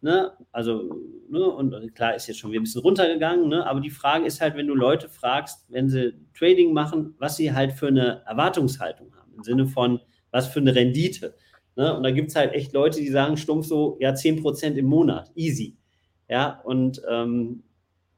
Ne? 0.00 0.32
Also, 0.52 1.00
ne? 1.30 1.44
und 1.46 1.94
klar 1.94 2.14
ist 2.14 2.26
jetzt 2.26 2.38
schon 2.38 2.50
wieder 2.50 2.60
ein 2.60 2.64
bisschen 2.64 2.82
runtergegangen, 2.82 3.48
ne? 3.48 3.66
aber 3.66 3.80
die 3.80 3.90
Frage 3.90 4.26
ist 4.26 4.40
halt, 4.40 4.54
wenn 4.56 4.66
du 4.66 4.74
Leute 4.74 5.08
fragst, 5.08 5.64
wenn 5.70 5.88
sie 5.88 6.14
Trading 6.36 6.72
machen, 6.72 7.14
was 7.18 7.36
sie 7.36 7.52
halt 7.52 7.72
für 7.72 7.88
eine 7.88 8.22
Erwartungshaltung 8.26 9.14
haben, 9.16 9.32
im 9.36 9.42
Sinne 9.42 9.66
von, 9.66 10.00
was 10.30 10.48
für 10.48 10.60
eine 10.60 10.74
Rendite. 10.74 11.34
Ne? 11.76 11.96
Und 11.96 12.02
da 12.02 12.10
gibt 12.10 12.30
es 12.30 12.36
halt 12.36 12.52
echt 12.52 12.72
Leute, 12.72 13.00
die 13.00 13.08
sagen 13.08 13.36
stumpf 13.36 13.66
so, 13.66 13.96
ja, 14.00 14.10
10% 14.10 14.74
im 14.74 14.86
Monat, 14.86 15.30
easy. 15.34 15.76
Ja, 16.28 16.60
und 16.64 17.02
ähm, 17.08 17.62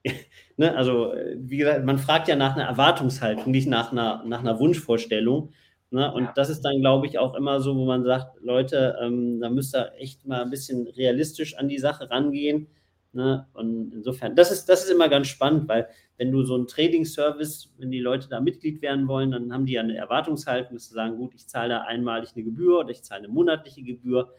ne, 0.56 0.76
also, 0.76 1.14
wie 1.36 1.56
gesagt, 1.56 1.84
man 1.84 1.98
fragt 1.98 2.28
ja 2.28 2.36
nach 2.36 2.54
einer 2.56 2.66
Erwartungshaltung, 2.66 3.50
nicht 3.50 3.68
nach 3.68 3.92
einer, 3.92 4.24
nach 4.24 4.40
einer 4.40 4.58
Wunschvorstellung. 4.58 5.52
Ne? 5.90 6.12
Und 6.12 6.24
ja. 6.24 6.32
das 6.34 6.50
ist 6.50 6.62
dann, 6.62 6.80
glaube 6.80 7.06
ich, 7.06 7.18
auch 7.18 7.34
immer 7.34 7.60
so, 7.60 7.76
wo 7.76 7.84
man 7.84 8.04
sagt, 8.04 8.40
Leute, 8.42 8.96
ähm, 9.00 9.40
da 9.40 9.48
müsst 9.48 9.74
ihr 9.74 9.92
echt 9.98 10.26
mal 10.26 10.42
ein 10.42 10.50
bisschen 10.50 10.86
realistisch 10.88 11.56
an 11.56 11.68
die 11.68 11.78
Sache 11.78 12.10
rangehen. 12.10 12.68
Ne? 13.12 13.46
Und 13.54 13.94
insofern, 13.94 14.34
das 14.36 14.50
ist, 14.50 14.66
das 14.66 14.84
ist 14.84 14.90
immer 14.90 15.08
ganz 15.08 15.28
spannend, 15.28 15.68
weil 15.68 15.88
wenn 16.18 16.32
du 16.32 16.42
so 16.42 16.54
einen 16.54 16.66
Trading-Service, 16.66 17.72
wenn 17.78 17.90
die 17.90 18.00
Leute 18.00 18.28
da 18.28 18.40
Mitglied 18.40 18.82
werden 18.82 19.06
wollen, 19.06 19.30
dann 19.30 19.52
haben 19.52 19.66
die 19.66 19.74
ja 19.74 19.82
eine 19.82 19.96
Erwartungshaltung, 19.96 20.74
dass 20.74 20.88
sie 20.88 20.94
sagen, 20.94 21.16
gut, 21.16 21.34
ich 21.34 21.46
zahle 21.46 21.70
da 21.70 21.80
einmalig 21.82 22.30
eine 22.34 22.44
Gebühr 22.44 22.80
oder 22.80 22.90
ich 22.90 23.02
zahle 23.02 23.24
eine 23.24 23.28
monatliche 23.32 23.82
Gebühr. 23.82 24.32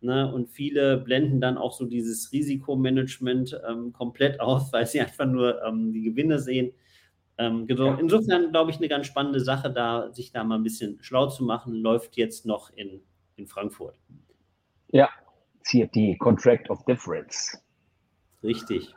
Ne? 0.00 0.32
Und 0.32 0.48
viele 0.48 0.98
blenden 0.98 1.40
dann 1.40 1.58
auch 1.58 1.72
so 1.72 1.84
dieses 1.84 2.32
Risikomanagement 2.32 3.60
ähm, 3.68 3.92
komplett 3.92 4.40
aus, 4.40 4.72
weil 4.72 4.86
sie 4.86 5.00
einfach 5.00 5.26
nur 5.26 5.62
ähm, 5.62 5.92
die 5.92 6.02
Gewinne 6.02 6.38
sehen. 6.38 6.72
Ähm, 7.38 7.66
insofern 7.68 8.50
glaube 8.50 8.70
ich 8.70 8.78
eine 8.78 8.88
ganz 8.88 9.06
spannende 9.06 9.40
Sache, 9.40 9.70
da 9.70 10.10
sich 10.12 10.32
da 10.32 10.42
mal 10.42 10.54
ein 10.56 10.62
bisschen 10.62 10.98
schlau 11.02 11.26
zu 11.26 11.44
machen, 11.44 11.74
läuft 11.74 12.16
jetzt 12.16 12.46
noch 12.46 12.70
in, 12.70 13.02
in 13.36 13.46
Frankfurt. 13.46 13.98
Ja, 14.88 15.10
CFD, 15.64 16.16
Contract 16.16 16.70
of 16.70 16.84
Difference. 16.84 17.62
Richtig. 18.42 18.94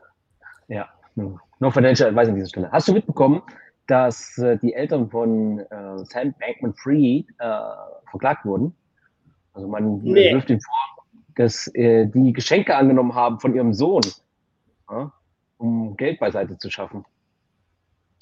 Ja, 0.68 0.88
no 1.16 1.72
financial 1.72 2.10
advice 2.10 2.30
an 2.30 2.36
dieser 2.36 2.48
Stelle. 2.48 2.72
Hast 2.72 2.88
du 2.88 2.94
mitbekommen, 2.94 3.42
dass 3.88 4.38
äh, 4.38 4.58
die 4.58 4.74
Eltern 4.74 5.10
von 5.10 5.60
äh, 5.60 5.98
Sam 6.06 6.34
Bankman 6.40 6.74
Free 6.76 7.24
äh, 7.40 7.60
verklagt 8.10 8.46
wurden? 8.46 8.74
Also 9.54 9.68
man 9.68 10.00
nee. 10.02 10.34
wirft 10.34 10.50
ihnen 10.50 10.62
vor, 10.62 11.06
dass 11.36 11.68
äh, 11.76 12.06
die 12.06 12.32
Geschenke 12.32 12.76
angenommen 12.76 13.16
haben 13.16 13.40
von 13.40 13.54
ihrem 13.54 13.74
Sohn, 13.74 14.04
um 15.58 15.98
Geld 15.98 16.20
beiseite 16.20 16.58
zu 16.58 16.70
schaffen. 16.70 17.04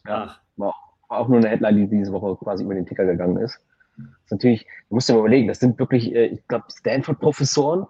Ja, 0.07 0.37
war 0.55 0.73
auch 1.09 1.27
nur 1.27 1.37
eine 1.37 1.49
Headline, 1.49 1.75
die 1.75 1.87
diese 1.87 2.11
Woche 2.11 2.35
quasi 2.37 2.63
über 2.63 2.73
den 2.73 2.85
Ticker 2.85 3.05
gegangen 3.05 3.37
ist. 3.37 3.59
Das 3.97 4.05
ist 4.25 4.31
natürlich, 4.31 4.67
du 4.89 4.95
musst 4.95 5.09
dir 5.09 5.13
mal 5.13 5.19
überlegen, 5.19 5.47
das 5.47 5.59
sind 5.59 5.79
wirklich, 5.79 6.13
äh, 6.13 6.27
ich 6.27 6.47
glaube, 6.47 6.65
Stanford-Professoren. 6.69 7.87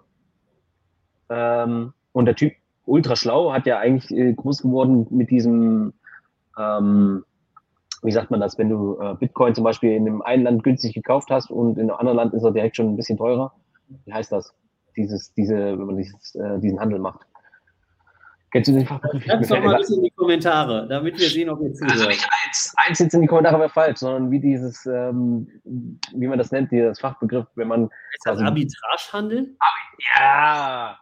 Ähm, 1.30 1.92
und 2.12 2.24
der 2.24 2.34
Typ 2.34 2.54
ultra 2.86 3.16
schlau, 3.16 3.52
hat 3.52 3.66
ja 3.66 3.78
eigentlich 3.78 4.10
äh, 4.10 4.32
groß 4.32 4.62
geworden 4.62 5.06
mit 5.10 5.30
diesem, 5.30 5.92
ähm, 6.58 7.24
wie 8.02 8.12
sagt 8.12 8.30
man 8.30 8.40
das, 8.40 8.56
wenn 8.58 8.70
du 8.70 8.98
äh, 9.00 9.14
Bitcoin 9.14 9.54
zum 9.54 9.64
Beispiel 9.64 9.92
in 9.92 10.06
einem 10.06 10.22
einen 10.22 10.44
Land 10.44 10.64
günstig 10.64 10.94
gekauft 10.94 11.28
hast 11.30 11.50
und 11.50 11.78
in 11.78 11.90
einem 11.90 11.98
anderen 11.98 12.16
Land 12.16 12.34
ist 12.34 12.44
er 12.44 12.52
direkt 12.52 12.76
schon 12.76 12.88
ein 12.88 12.96
bisschen 12.96 13.18
teurer. 13.18 13.52
Wie 14.06 14.12
heißt 14.12 14.32
das? 14.32 14.54
Dieses, 14.96 15.32
diese, 15.34 15.78
wenn 15.78 15.86
man 15.86 15.96
dieses, 15.96 16.34
äh, 16.34 16.58
diesen 16.58 16.80
Handel 16.80 16.98
macht. 16.98 17.20
Kennst 18.50 18.68
du 18.68 18.72
den 18.72 18.86
Fachbegriff? 18.86 19.24
Schreib's 19.24 19.48
doch 19.48 19.60
mal 19.60 19.74
ein 19.74 19.80
bisschen 19.80 19.98
in 19.98 20.04
die 20.04 20.10
Kommentare, 20.10 20.88
damit 20.88 21.18
wir 21.18 21.28
sehen, 21.28 21.50
ob 21.50 21.60
ihr 21.60 21.72
zuhört. 21.74 21.92
Also 21.92 22.08
nicht 22.08 22.26
eins, 22.46 22.74
eins 22.76 22.98
jetzt 22.98 23.14
in 23.14 23.20
die 23.20 23.26
Kommentare 23.26 23.58
wäre 23.58 23.68
falsch, 23.68 23.98
sondern 23.98 24.30
wie 24.30 24.40
dieses, 24.40 24.86
ähm, 24.86 25.48
wie 26.14 26.26
man 26.26 26.38
das 26.38 26.50
nennt, 26.50 26.72
dieses 26.72 26.98
Fachbegriff, 27.00 27.46
wenn 27.56 27.68
man. 27.68 27.84
Ist 27.84 28.24
das 28.24 28.40
Arbitragehandel? 28.40 29.54
Ja, 30.16 30.98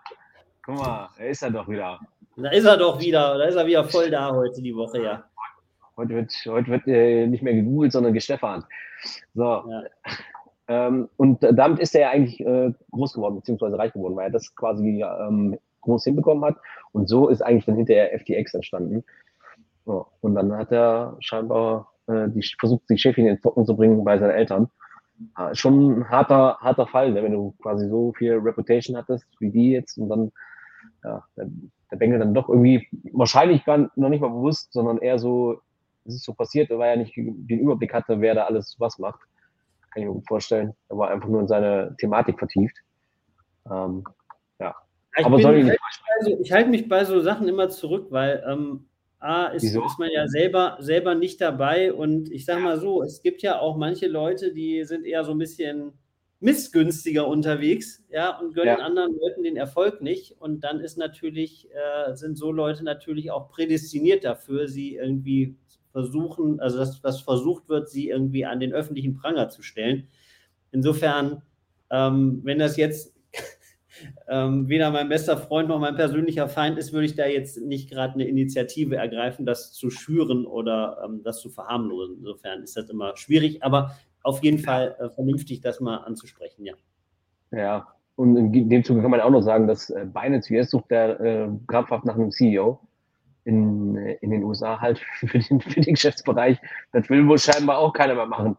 Guck 0.67 0.79
mal, 0.79 1.11
er 1.17 1.29
ist 1.29 1.43
er 1.43 1.53
doch 1.53 1.69
wieder. 1.69 2.01
Da 2.37 2.51
ist 2.51 2.65
er 2.65 2.77
doch 2.77 3.01
wieder. 3.01 3.39
Da 3.39 3.45
ist 3.45 3.55
er 3.55 3.67
wieder 3.67 3.85
voll 3.85 4.11
da 4.11 4.33
heute 4.33 4.61
die 4.61 4.75
Woche, 4.75 5.01
ja. 5.01 5.25
Heute 5.97 6.15
wird, 6.15 6.33
heute 6.47 6.71
wird 6.73 6.87
äh, 6.89 7.27
nicht 7.29 7.45
mehr 7.45 7.55
gegoogelt, 7.55 7.93
sondern 7.93 8.13
gestefan. 8.13 8.65
So. 9.35 9.45
Ja. 9.45 9.85
Ähm, 10.67 11.09
und 11.17 11.39
damit 11.41 11.79
ist 11.79 11.95
er 11.95 12.01
ja 12.01 12.11
eigentlich 12.11 12.41
äh, 12.41 12.73
groß 12.91 13.15
geworden, 13.15 13.37
beziehungsweise 13.37 13.79
reich 13.79 13.93
geworden, 13.93 14.17
weil 14.17 14.25
er 14.27 14.33
das 14.33 14.53
quasi 14.57 15.05
ähm, 15.05 15.57
groß 15.87 16.05
hinbekommen 16.05 16.45
hat. 16.45 16.57
Und 16.93 17.09
so 17.09 17.29
ist 17.29 17.43
eigentlich 17.43 17.65
dann 17.65 17.77
hinterher 17.77 18.19
FTX 18.19 18.55
entstanden. 18.55 19.05
Und 19.85 20.35
dann 20.35 20.53
hat 20.53 20.73
er 20.73 21.17
scheinbar 21.21 21.93
äh, 22.09 22.29
die, 22.29 22.43
versucht, 22.59 22.83
die 22.91 22.99
Chefin 22.99 23.27
in 23.27 23.35
den 23.35 23.43
Trocken 23.43 23.65
zu 23.65 23.77
bringen 23.77 24.05
bei 24.05 24.19
seinen 24.19 24.31
Eltern. 24.31 24.69
Äh, 25.39 25.55
schon 25.55 26.01
ein 26.01 26.11
harter, 26.11 26.59
harter 26.61 26.87
Fall, 26.87 27.13
ne? 27.13 27.23
wenn 27.23 27.33
du 27.33 27.55
quasi 27.63 27.89
so 27.89 28.13
viel 28.13 28.35
Reputation 28.35 28.97
hattest 28.97 29.27
wie 29.41 29.51
die 29.51 29.71
jetzt 29.71 29.97
und 29.97 30.09
dann 30.09 30.33
ja, 31.05 31.25
der, 31.37 31.47
der 31.91 31.97
Bengel 31.97 32.19
dann 32.19 32.35
doch 32.35 32.49
irgendwie 32.49 32.87
wahrscheinlich 33.13 33.65
gar 33.65 33.91
noch 33.95 34.09
nicht 34.09 34.21
mal 34.21 34.29
bewusst, 34.29 34.73
sondern 34.73 34.99
eher 34.99 35.19
so, 35.19 35.61
es 36.05 36.17
ist 36.17 36.25
so 36.25 36.35
passiert, 36.35 36.71
weil 36.71 36.91
er 36.91 36.97
nicht 36.97 37.17
den 37.17 37.61
Überblick 37.61 37.95
hatte, 37.95 38.21
wer 38.21 38.35
da 38.35 38.45
alles 38.45 38.77
was 38.79 38.99
macht. 38.99 39.21
Kann 39.93 40.03
ich 40.03 40.09
mir 40.09 40.15
gut 40.15 40.29
vorstellen. 40.29 40.75
Er 40.89 40.99
war 40.99 41.11
einfach 41.11 41.29
nur 41.29 41.41
in 41.41 41.49
seine 41.49 41.97
Thematik 41.99 42.39
vertieft. 42.39 42.77
Ähm, 43.71 44.05
ja. 44.05 44.15
Ich 45.19 45.25
Aber 45.25 45.41
soll 45.41 45.57
ich 45.57 45.65
nicht 45.65 45.79
so, 46.23 46.39
ich 46.41 46.53
halte 46.53 46.71
mich 46.71 46.89
bei 46.89 47.05
so 47.05 47.21
Sachen 47.21 47.49
immer 47.49 47.69
zurück, 47.69 48.09
weil 48.11 48.43
ähm, 48.47 48.87
A, 49.19 49.47
ist, 49.47 49.65
ist, 49.65 49.99
man 49.99 50.11
ja 50.11 50.29
selber, 50.29 50.77
selber 50.81 51.15
nicht 51.15 51.41
dabei 51.41 51.93
und 51.93 52.31
ich 52.31 52.45
sage 52.45 52.61
mal 52.61 52.79
so, 52.79 53.03
es 53.03 53.23
gibt 53.23 53.43
ja 53.43 53.59
auch 53.59 53.77
manche 53.77 54.07
Leute, 54.09 54.53
die 54.53 54.85
sind 54.85 55.07
eher 55.07 55.25
so 55.25 55.33
ein 55.33 55.39
bisschen 55.39 55.93
missgünstiger 56.41 57.27
unterwegs, 57.27 58.05
ja, 58.11 58.39
und 58.39 58.55
gönnen 58.55 58.79
ja. 58.79 58.85
anderen 58.85 59.19
Leuten 59.19 59.43
den 59.43 59.57
Erfolg 59.57 60.03
nicht. 60.03 60.37
Und 60.39 60.61
dann 60.65 60.81
ist 60.81 60.99
natürlich, 60.99 61.69
äh, 61.71 62.15
sind 62.15 62.37
so 62.37 62.53
Leute 62.53 62.85
natürlich 62.85 63.31
auch 63.31 63.49
prädestiniert 63.49 64.23
dafür, 64.25 64.69
sie 64.69 64.97
irgendwie 64.97 65.57
versuchen, 65.93 66.61
also 66.61 66.77
dass 66.77 67.03
was 67.03 67.23
versucht 67.23 67.71
wird, 67.71 67.89
sie 67.89 68.11
irgendwie 68.11 68.45
an 68.45 68.61
den 68.61 68.75
öffentlichen 68.75 69.15
Pranger 69.15 69.49
zu 69.49 69.63
stellen. 69.63 70.09
Insofern, 70.73 71.43
ähm, 71.91 72.41
wenn 72.45 72.59
das 72.59 72.77
jetzt 72.77 73.16
ähm, 74.29 74.69
weder 74.69 74.91
mein 74.91 75.09
bester 75.09 75.37
Freund 75.37 75.69
noch 75.69 75.79
mein 75.79 75.97
persönlicher 75.97 76.49
Feind 76.49 76.79
ist, 76.79 76.93
würde 76.93 77.07
ich 77.07 77.15
da 77.15 77.27
jetzt 77.27 77.61
nicht 77.61 77.91
gerade 77.91 78.15
eine 78.15 78.25
Initiative 78.25 78.97
ergreifen, 78.97 79.47
das 79.47 79.73
zu 79.73 79.91
schüren 79.91 80.47
oder 80.47 81.03
ähm, 81.05 81.23
das 81.23 81.41
zu 81.41 81.51
verharmlosen. 81.51 82.19
Insofern 82.19 82.63
ist 82.63 82.77
das 82.77 82.89
immer 82.89 83.17
schwierig, 83.17 83.63
aber 83.63 83.97
auf 84.23 84.43
jeden 84.43 84.59
Fall 84.59 84.97
äh, 84.99 85.09
vernünftig, 85.11 85.61
das 85.61 85.81
mal 85.81 85.99
anzusprechen, 85.99 86.65
ja. 86.65 86.75
Ja, 87.53 87.87
und 88.17 88.37
in 88.37 88.69
dem 88.69 88.83
Zuge 88.83 89.03
kann 89.03 89.11
man 89.11 89.21
auch 89.21 89.31
noch 89.31 89.43
sagen, 89.43 89.67
dass 89.67 89.91
äh, 89.91 90.07
Binance 90.07 90.53
US 90.53 90.71
sucht 90.71 90.91
der 90.91 91.21
äh, 91.21 91.49
krampfhaft 91.67 92.05
nach 92.05 92.15
einem 92.15 92.31
CEO 92.31 92.81
in, 93.45 93.97
äh, 93.97 94.15
in 94.21 94.31
den 94.31 94.43
USA 94.43 94.81
halt 94.81 94.99
für 95.19 95.39
den, 95.39 95.61
für 95.61 95.81
den 95.81 95.95
Geschäftsbereich. 95.95 96.59
Das 96.93 97.09
will 97.09 97.27
wohl 97.29 97.39
scheinbar 97.39 97.79
auch 97.79 97.93
keiner 97.93 98.15
mehr 98.15 98.27
machen. 98.27 98.57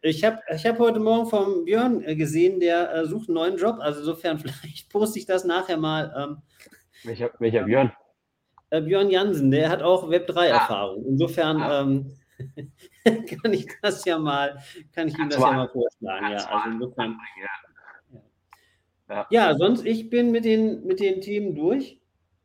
Ich 0.00 0.24
habe 0.24 0.38
ich 0.54 0.66
hab 0.66 0.78
heute 0.78 1.00
Morgen 1.00 1.28
vom 1.28 1.64
Björn 1.64 2.02
äh, 2.04 2.16
gesehen, 2.16 2.60
der 2.60 2.94
äh, 2.94 3.06
sucht 3.06 3.28
einen 3.28 3.34
neuen 3.34 3.56
Job. 3.56 3.76
Also 3.80 4.00
insofern, 4.00 4.38
vielleicht 4.40 4.90
poste 4.90 5.18
ich 5.18 5.26
das 5.26 5.44
nachher 5.44 5.76
mal. 5.76 6.12
Ähm, 6.16 6.42
welcher, 7.04 7.30
welcher 7.38 7.64
Björn? 7.64 7.92
Äh, 8.70 8.80
Björn 8.80 9.10
Jansen, 9.10 9.50
der 9.50 9.68
hat 9.68 9.82
auch 9.82 10.08
Web3-Erfahrung. 10.08 11.04
Insofern 11.06 11.62
ah. 11.62 11.80
ähm, 11.82 12.12
kann 13.42 13.52
ich 13.52 13.66
das 13.82 14.04
ja 14.04 14.18
mal, 14.18 14.58
kann 14.92 15.08
ich 15.08 15.18
ihm 15.18 15.28
das 15.28 15.40
ja 15.40 15.52
mal 15.52 15.68
vorschlagen. 15.68 16.30
Ja, 16.30 16.46
also 16.46 16.70
insofern, 16.70 17.18
ja. 19.08 19.26
ja, 19.30 19.54
sonst, 19.56 19.84
ich 19.84 20.08
bin 20.10 20.30
mit 20.30 20.44
den, 20.44 20.84
mit 20.84 21.00
den 21.00 21.20
Themen 21.20 21.54
durch, 21.54 22.00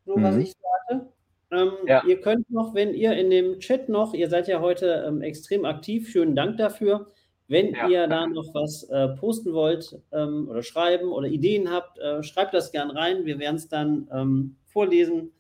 so 0.06 0.18
mhm. 0.18 0.24
was 0.24 0.38
ich 0.38 0.54
sage. 0.54 1.08
Ähm, 1.50 1.72
ja. 1.86 2.04
Ihr 2.06 2.20
könnt 2.20 2.50
noch, 2.52 2.76
wenn 2.76 2.94
ihr 2.94 3.14
in 3.14 3.30
dem 3.30 3.60
Chat 3.60 3.88
noch, 3.88 4.14
ihr 4.14 4.30
seid 4.30 4.48
ja 4.50 4.60
heute 4.60 5.06
ähm, 5.08 5.22
extrem 5.22 5.64
aktiv, 5.64 6.10
schönen 6.10 6.36
Dank 6.36 6.58
dafür. 6.58 7.12
Wenn 7.48 7.74
ja. 7.74 7.88
ihr 7.88 8.08
da 8.08 8.28
noch 8.28 8.54
was 8.54 8.84
äh, 8.90 9.08
posten 9.10 9.54
wollt 9.54 9.98
ähm, 10.12 10.50
oder 10.50 10.64
schreiben 10.64 11.12
oder 11.12 11.28
Ideen 11.28 11.72
habt, 11.72 11.98
äh, 12.00 12.22
schreibt 12.22 12.54
das 12.54 12.72
gern 12.72 12.92
rein. 12.92 13.26
Wir 13.26 13.40
werden 13.40 13.56
es 13.56 13.70
dann 13.70 14.10
ähm, 14.12 14.58
vorlesen 14.66 15.32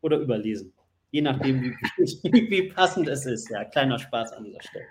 oder 0.00 0.18
überlesen. 0.18 0.72
Je 1.10 1.22
nachdem, 1.22 1.62
wie, 1.96 2.50
wie, 2.50 2.68
passend 2.68 3.08
es 3.08 3.26
ist. 3.26 3.50
Ja, 3.50 3.64
kleiner 3.64 3.98
Spaß 3.98 4.32
an 4.32 4.44
dieser 4.44 4.62
Stelle. 4.62 4.84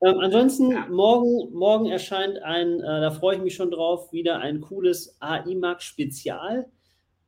Ähm, 0.00 0.20
ansonsten, 0.20 0.74
morgen, 0.90 1.52
morgen 1.52 1.86
erscheint 1.86 2.38
ein, 2.42 2.80
äh, 2.80 3.00
da 3.00 3.10
freue 3.10 3.36
ich 3.36 3.42
mich 3.42 3.54
schon 3.54 3.70
drauf, 3.70 4.12
wieder 4.12 4.38
ein 4.38 4.60
cooles 4.60 5.16
AI-Mark-Spezial. 5.20 6.70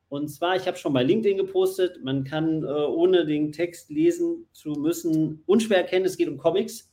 Und 0.09 0.29
zwar, 0.29 0.57
ich 0.57 0.67
habe 0.67 0.77
schon 0.77 0.93
bei 0.93 1.03
LinkedIn 1.03 1.37
gepostet, 1.37 2.03
man 2.03 2.25
kann 2.25 2.65
äh, 2.65 2.67
ohne 2.67 3.27
den 3.27 3.53
Text 3.53 3.91
lesen 3.91 4.47
zu 4.53 4.73
müssen 4.73 5.43
unschwer 5.47 5.79
erkennen, 5.79 6.07
es 6.07 6.17
geht 6.17 6.29
um 6.29 6.39
Comics. 6.39 6.90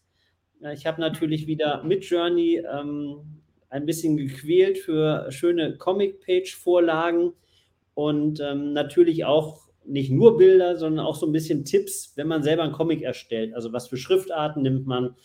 Äh, 0.61 0.73
ich 0.73 0.85
habe 0.85 1.01
natürlich 1.01 1.47
wieder 1.47 1.83
mit 1.83 2.05
Journey 2.05 2.63
ähm, 2.71 3.41
ein 3.69 3.85
bisschen 3.85 4.17
gequält 4.17 4.77
für 4.77 5.31
schöne 5.31 5.77
Comic-Page-Vorlagen 5.77 7.33
und 7.93 8.39
ähm, 8.39 8.73
natürlich 8.73 9.25
auch 9.25 9.67
nicht 9.85 10.11
nur 10.11 10.37
Bilder, 10.37 10.77
sondern 10.77 11.05
auch 11.05 11.15
so 11.15 11.25
ein 11.25 11.31
bisschen 11.31 11.65
Tipps, 11.65 12.13
wenn 12.15 12.27
man 12.27 12.43
selber 12.43 12.63
einen 12.63 12.73
Comic 12.73 13.01
erstellt. 13.01 13.53
Also 13.53 13.71
was 13.73 13.87
für 13.87 13.97
Schriftarten 13.97 14.61
nimmt 14.61 14.85
man? 14.85 15.15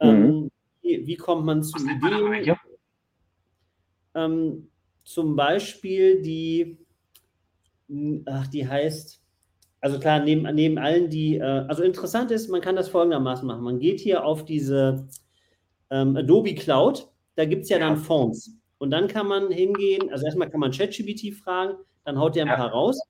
Ähm, 0.00 0.22
mhm. 0.22 0.50
wie, 0.82 1.06
wie, 1.06 1.16
kommt 1.16 1.44
man 1.44 1.62
zu 1.62 1.74
was 1.74 1.82
Ideen? 1.82 2.56
Ähm, 4.14 4.68
zum 5.04 5.36
Beispiel 5.36 6.20
die, 6.22 6.78
ach, 8.26 8.48
die 8.48 8.66
heißt, 8.66 9.19
also 9.80 9.98
klar, 9.98 10.20
neben, 10.20 10.42
neben 10.54 10.78
allen 10.78 11.08
die, 11.08 11.36
äh, 11.36 11.42
also 11.42 11.82
interessant 11.82 12.30
ist, 12.30 12.48
man 12.48 12.60
kann 12.60 12.76
das 12.76 12.88
folgendermaßen 12.88 13.46
machen. 13.46 13.62
Man 13.62 13.78
geht 13.78 14.00
hier 14.00 14.24
auf 14.24 14.44
diese 14.44 15.08
ähm, 15.90 16.16
Adobe 16.16 16.54
Cloud, 16.54 17.08
da 17.36 17.44
gibt 17.44 17.62
es 17.62 17.70
ja, 17.70 17.78
ja, 17.78 17.88
dann 17.88 17.96
Fonts. 17.96 18.52
Und 18.78 18.90
dann 18.90 19.08
kann 19.08 19.26
man 19.26 19.50
hingehen, 19.50 20.10
also 20.10 20.24
erstmal 20.24 20.50
kann 20.50 20.60
man 20.60 20.72
ChatGPT 20.72 21.34
fragen, 21.34 21.74
dann 22.04 22.18
haut 22.18 22.36
der 22.36 22.44
ein 22.44 22.48
ja. 22.48 22.56
paar 22.56 22.70
raus. 22.70 23.00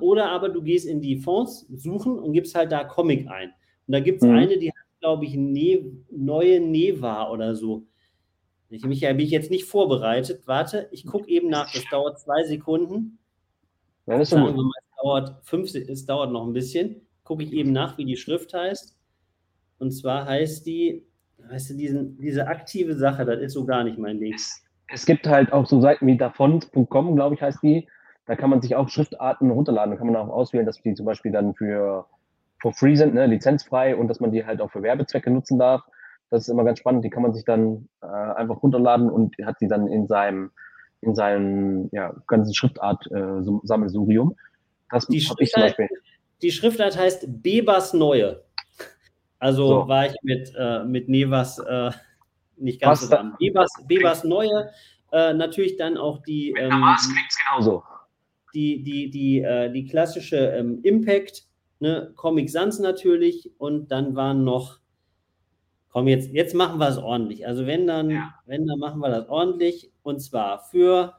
Oder 0.00 0.30
aber 0.30 0.48
du 0.48 0.62
gehst 0.62 0.86
in 0.86 1.00
die 1.00 1.16
Fonds 1.16 1.66
suchen 1.70 2.18
und 2.18 2.32
gibst 2.32 2.54
halt 2.54 2.72
da 2.72 2.84
Comic 2.84 3.28
ein. 3.28 3.50
Und 3.86 3.92
da 3.92 4.00
gibt 4.00 4.22
es 4.22 4.28
mhm. 4.28 4.34
eine, 4.34 4.58
die 4.58 4.70
hat, 4.70 5.00
glaube 5.00 5.24
ich, 5.24 5.36
ne 5.36 5.92
neue 6.10 6.60
Neva 6.60 7.30
oder 7.30 7.54
so. 7.54 7.86
Ich 8.68 8.84
mich, 8.84 9.00
bin 9.00 9.20
ich 9.20 9.30
jetzt 9.30 9.50
nicht 9.50 9.64
vorbereitet. 9.64 10.46
Warte, 10.46 10.88
ich 10.92 11.04
gucke 11.04 11.28
eben 11.28 11.48
nach. 11.50 11.72
Das 11.72 11.84
dauert 11.90 12.20
zwei 12.20 12.44
Sekunden. 12.44 13.18
Das 14.06 14.30
wir 14.32 14.38
mal, 14.38 14.70
es 14.78 14.79
dauert 15.02 15.36
fünf, 15.44 15.74
es 15.74 16.06
dauert 16.06 16.32
noch 16.32 16.46
ein 16.46 16.52
bisschen. 16.52 17.02
Gucke 17.24 17.42
ich 17.42 17.52
eben 17.52 17.72
nach, 17.72 17.98
wie 17.98 18.04
die 18.04 18.16
Schrift 18.16 18.54
heißt. 18.54 18.96
Und 19.78 19.92
zwar 19.92 20.26
heißt 20.26 20.66
die, 20.66 21.06
weißt 21.48 21.70
du, 21.70 21.74
diesen, 21.74 22.18
diese 22.18 22.46
aktive 22.46 22.94
Sache, 22.94 23.24
das 23.24 23.40
ist 23.40 23.52
so 23.54 23.64
gar 23.64 23.84
nicht 23.84 23.98
mein 23.98 24.20
Ding. 24.20 24.34
Es, 24.34 24.62
es 24.88 25.06
gibt 25.06 25.26
halt 25.26 25.52
auch 25.52 25.66
so 25.66 25.80
Seiten 25.80 26.06
wie 26.06 26.16
davon.com, 26.16 27.16
glaube 27.16 27.34
ich, 27.34 27.42
heißt 27.42 27.62
die. 27.62 27.88
Da 28.26 28.36
kann 28.36 28.50
man 28.50 28.60
sich 28.60 28.76
auch 28.76 28.88
Schriftarten 28.88 29.50
runterladen. 29.50 29.92
Da 29.92 29.96
kann 29.96 30.06
man 30.06 30.16
auch 30.16 30.28
auswählen, 30.28 30.66
dass 30.66 30.80
die 30.82 30.94
zum 30.94 31.06
Beispiel 31.06 31.32
dann 31.32 31.54
für 31.54 32.06
for 32.60 32.72
free 32.74 32.94
sind, 32.94 33.14
ne, 33.14 33.26
lizenzfrei 33.26 33.96
und 33.96 34.08
dass 34.08 34.20
man 34.20 34.32
die 34.32 34.44
halt 34.44 34.60
auch 34.60 34.70
für 34.70 34.82
Werbezwecke 34.82 35.30
nutzen 35.30 35.58
darf. 35.58 35.82
Das 36.28 36.42
ist 36.42 36.48
immer 36.48 36.64
ganz 36.64 36.78
spannend. 36.78 37.04
Die 37.04 37.10
kann 37.10 37.22
man 37.22 37.32
sich 37.32 37.44
dann 37.44 37.88
äh, 38.02 38.06
einfach 38.06 38.62
runterladen 38.62 39.10
und 39.10 39.34
hat 39.44 39.58
sie 39.58 39.66
dann 39.66 39.88
in 39.88 40.06
seinem 40.06 40.50
in 41.00 41.14
seinem 41.14 41.88
ja, 41.92 42.14
ganzen 42.26 42.52
Schriftart-Sammelsurium. 42.54 44.32
Äh, 44.32 44.34
das 44.90 45.06
die 45.06 45.20
habe 45.20 45.42
ich 45.42 45.50
zum 45.50 45.62
Beispiel. 45.62 45.88
Die 46.42 46.50
Schriftart 46.50 46.96
heißt 46.96 47.42
Bebas 47.42 47.92
Neue. 47.92 48.42
Also 49.38 49.68
so. 49.68 49.88
war 49.88 50.06
ich 50.06 50.14
mit, 50.22 50.52
äh, 50.56 50.84
mit 50.84 51.08
Nevas 51.08 51.58
äh, 51.58 51.90
nicht 52.56 52.80
ganz 52.80 53.00
zusammen. 53.00 53.34
Bebas, 53.38 53.70
Bebas 53.86 54.24
Neue, 54.24 54.70
äh, 55.12 55.32
natürlich 55.32 55.76
dann 55.76 55.96
auch 55.96 56.22
die. 56.22 56.52
Mit 56.52 56.62
ähm, 56.62 56.70
klingt 56.70 57.30
genauso 57.46 57.82
die, 58.54 58.82
die, 58.82 59.10
die, 59.10 59.40
äh, 59.40 59.70
die 59.70 59.86
klassische 59.86 60.36
ähm, 60.36 60.80
Impact, 60.82 61.44
ne? 61.78 62.12
Comic 62.16 62.50
Sans 62.50 62.78
natürlich 62.78 63.50
und 63.58 63.90
dann 63.90 64.16
waren 64.16 64.44
noch, 64.44 64.80
komm, 65.88 66.08
jetzt, 66.08 66.32
jetzt 66.32 66.54
machen 66.54 66.78
wir 66.78 66.88
es 66.88 66.98
ordentlich. 66.98 67.46
Also 67.46 67.66
wenn 67.66 67.86
dann, 67.86 68.10
ja. 68.10 68.34
wenn, 68.46 68.66
dann 68.66 68.78
machen 68.78 69.00
wir 69.00 69.10
das 69.10 69.28
ordentlich 69.28 69.92
und 70.02 70.20
zwar 70.20 70.60
für, 70.64 71.14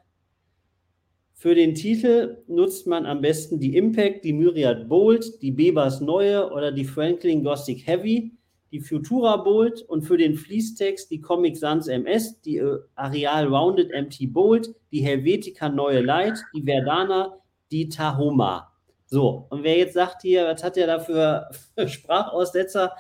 für 1.41 1.55
den 1.55 1.73
Titel 1.73 2.37
nutzt 2.45 2.85
man 2.85 3.07
am 3.07 3.19
besten 3.19 3.59
die 3.59 3.75
Impact, 3.75 4.23
die 4.23 4.31
Myriad 4.31 4.87
Bold, 4.87 5.41
die 5.41 5.49
Bebas 5.49 5.99
Neue 5.99 6.51
oder 6.51 6.71
die 6.71 6.85
Franklin 6.85 7.43
Gothic 7.43 7.87
Heavy 7.87 8.37
die 8.71 8.79
Futura 8.79 9.37
Bold 9.37 9.81
und 9.81 10.03
für 10.03 10.17
den 10.17 10.35
Fließtext 10.35 11.09
die 11.09 11.19
Comic 11.19 11.57
Sans 11.57 11.87
MS, 11.87 12.41
die 12.41 12.57
äh, 12.57 12.77
Areal 12.93 13.47
Rounded 13.47 13.89
MT 13.89 14.31
Bold, 14.31 14.75
die 14.91 15.01
Helvetica 15.01 15.67
Neue 15.67 16.01
Light, 16.01 16.37
die 16.53 16.61
Verdana, 16.61 17.39
die 17.71 17.89
Tahoma. 17.89 18.71
So, 19.07 19.47
und 19.49 19.63
wer 19.63 19.79
jetzt 19.79 19.95
sagt 19.95 20.21
hier, 20.21 20.45
was 20.45 20.63
hat 20.63 20.75
der 20.75 20.85
da 20.85 20.99
für, 20.99 21.49
für 21.75 21.87
Sprachaussetzer, 21.87 22.93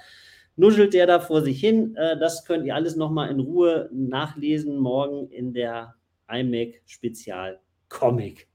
nuschelt 0.55 0.95
der 0.95 1.05
da 1.05 1.19
vor 1.19 1.43
sich 1.43 1.59
hin? 1.59 1.95
Äh, 1.95 2.17
das 2.17 2.43
könnt 2.43 2.65
ihr 2.65 2.73
alles 2.73 2.95
nochmal 2.95 3.29
in 3.29 3.39
Ruhe 3.39 3.87
nachlesen 3.93 4.79
morgen 4.79 5.29
in 5.29 5.53
der 5.53 5.93
iMac 6.27 6.81
Spezial 6.87 7.59
Comic. 7.91 8.47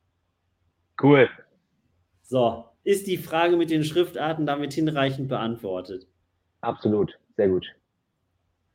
Cool. 1.01 1.29
So, 2.23 2.65
ist 2.83 3.07
die 3.07 3.19
Frage 3.19 3.57
mit 3.57 3.71
den 3.71 3.85
Schriftarten 3.85 4.47
damit 4.47 4.73
hinreichend 4.73 5.29
beantwortet? 5.29 6.09
Absolut, 6.63 7.17
sehr 7.37 7.49
gut. 7.49 7.67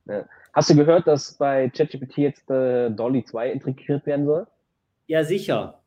Ja. 0.06 0.26
Hast 0.54 0.70
du 0.70 0.76
gehört, 0.76 1.08
dass 1.08 1.34
bei 1.34 1.70
ChatGPT 1.70 2.18
jetzt 2.18 2.50
äh, 2.50 2.90
Dolly 2.92 3.24
2 3.26 3.52
integriert 3.52 4.06
werden 4.06 4.26
soll? 4.26 4.48
Ja, 5.08 5.24
sicher. 5.24 5.82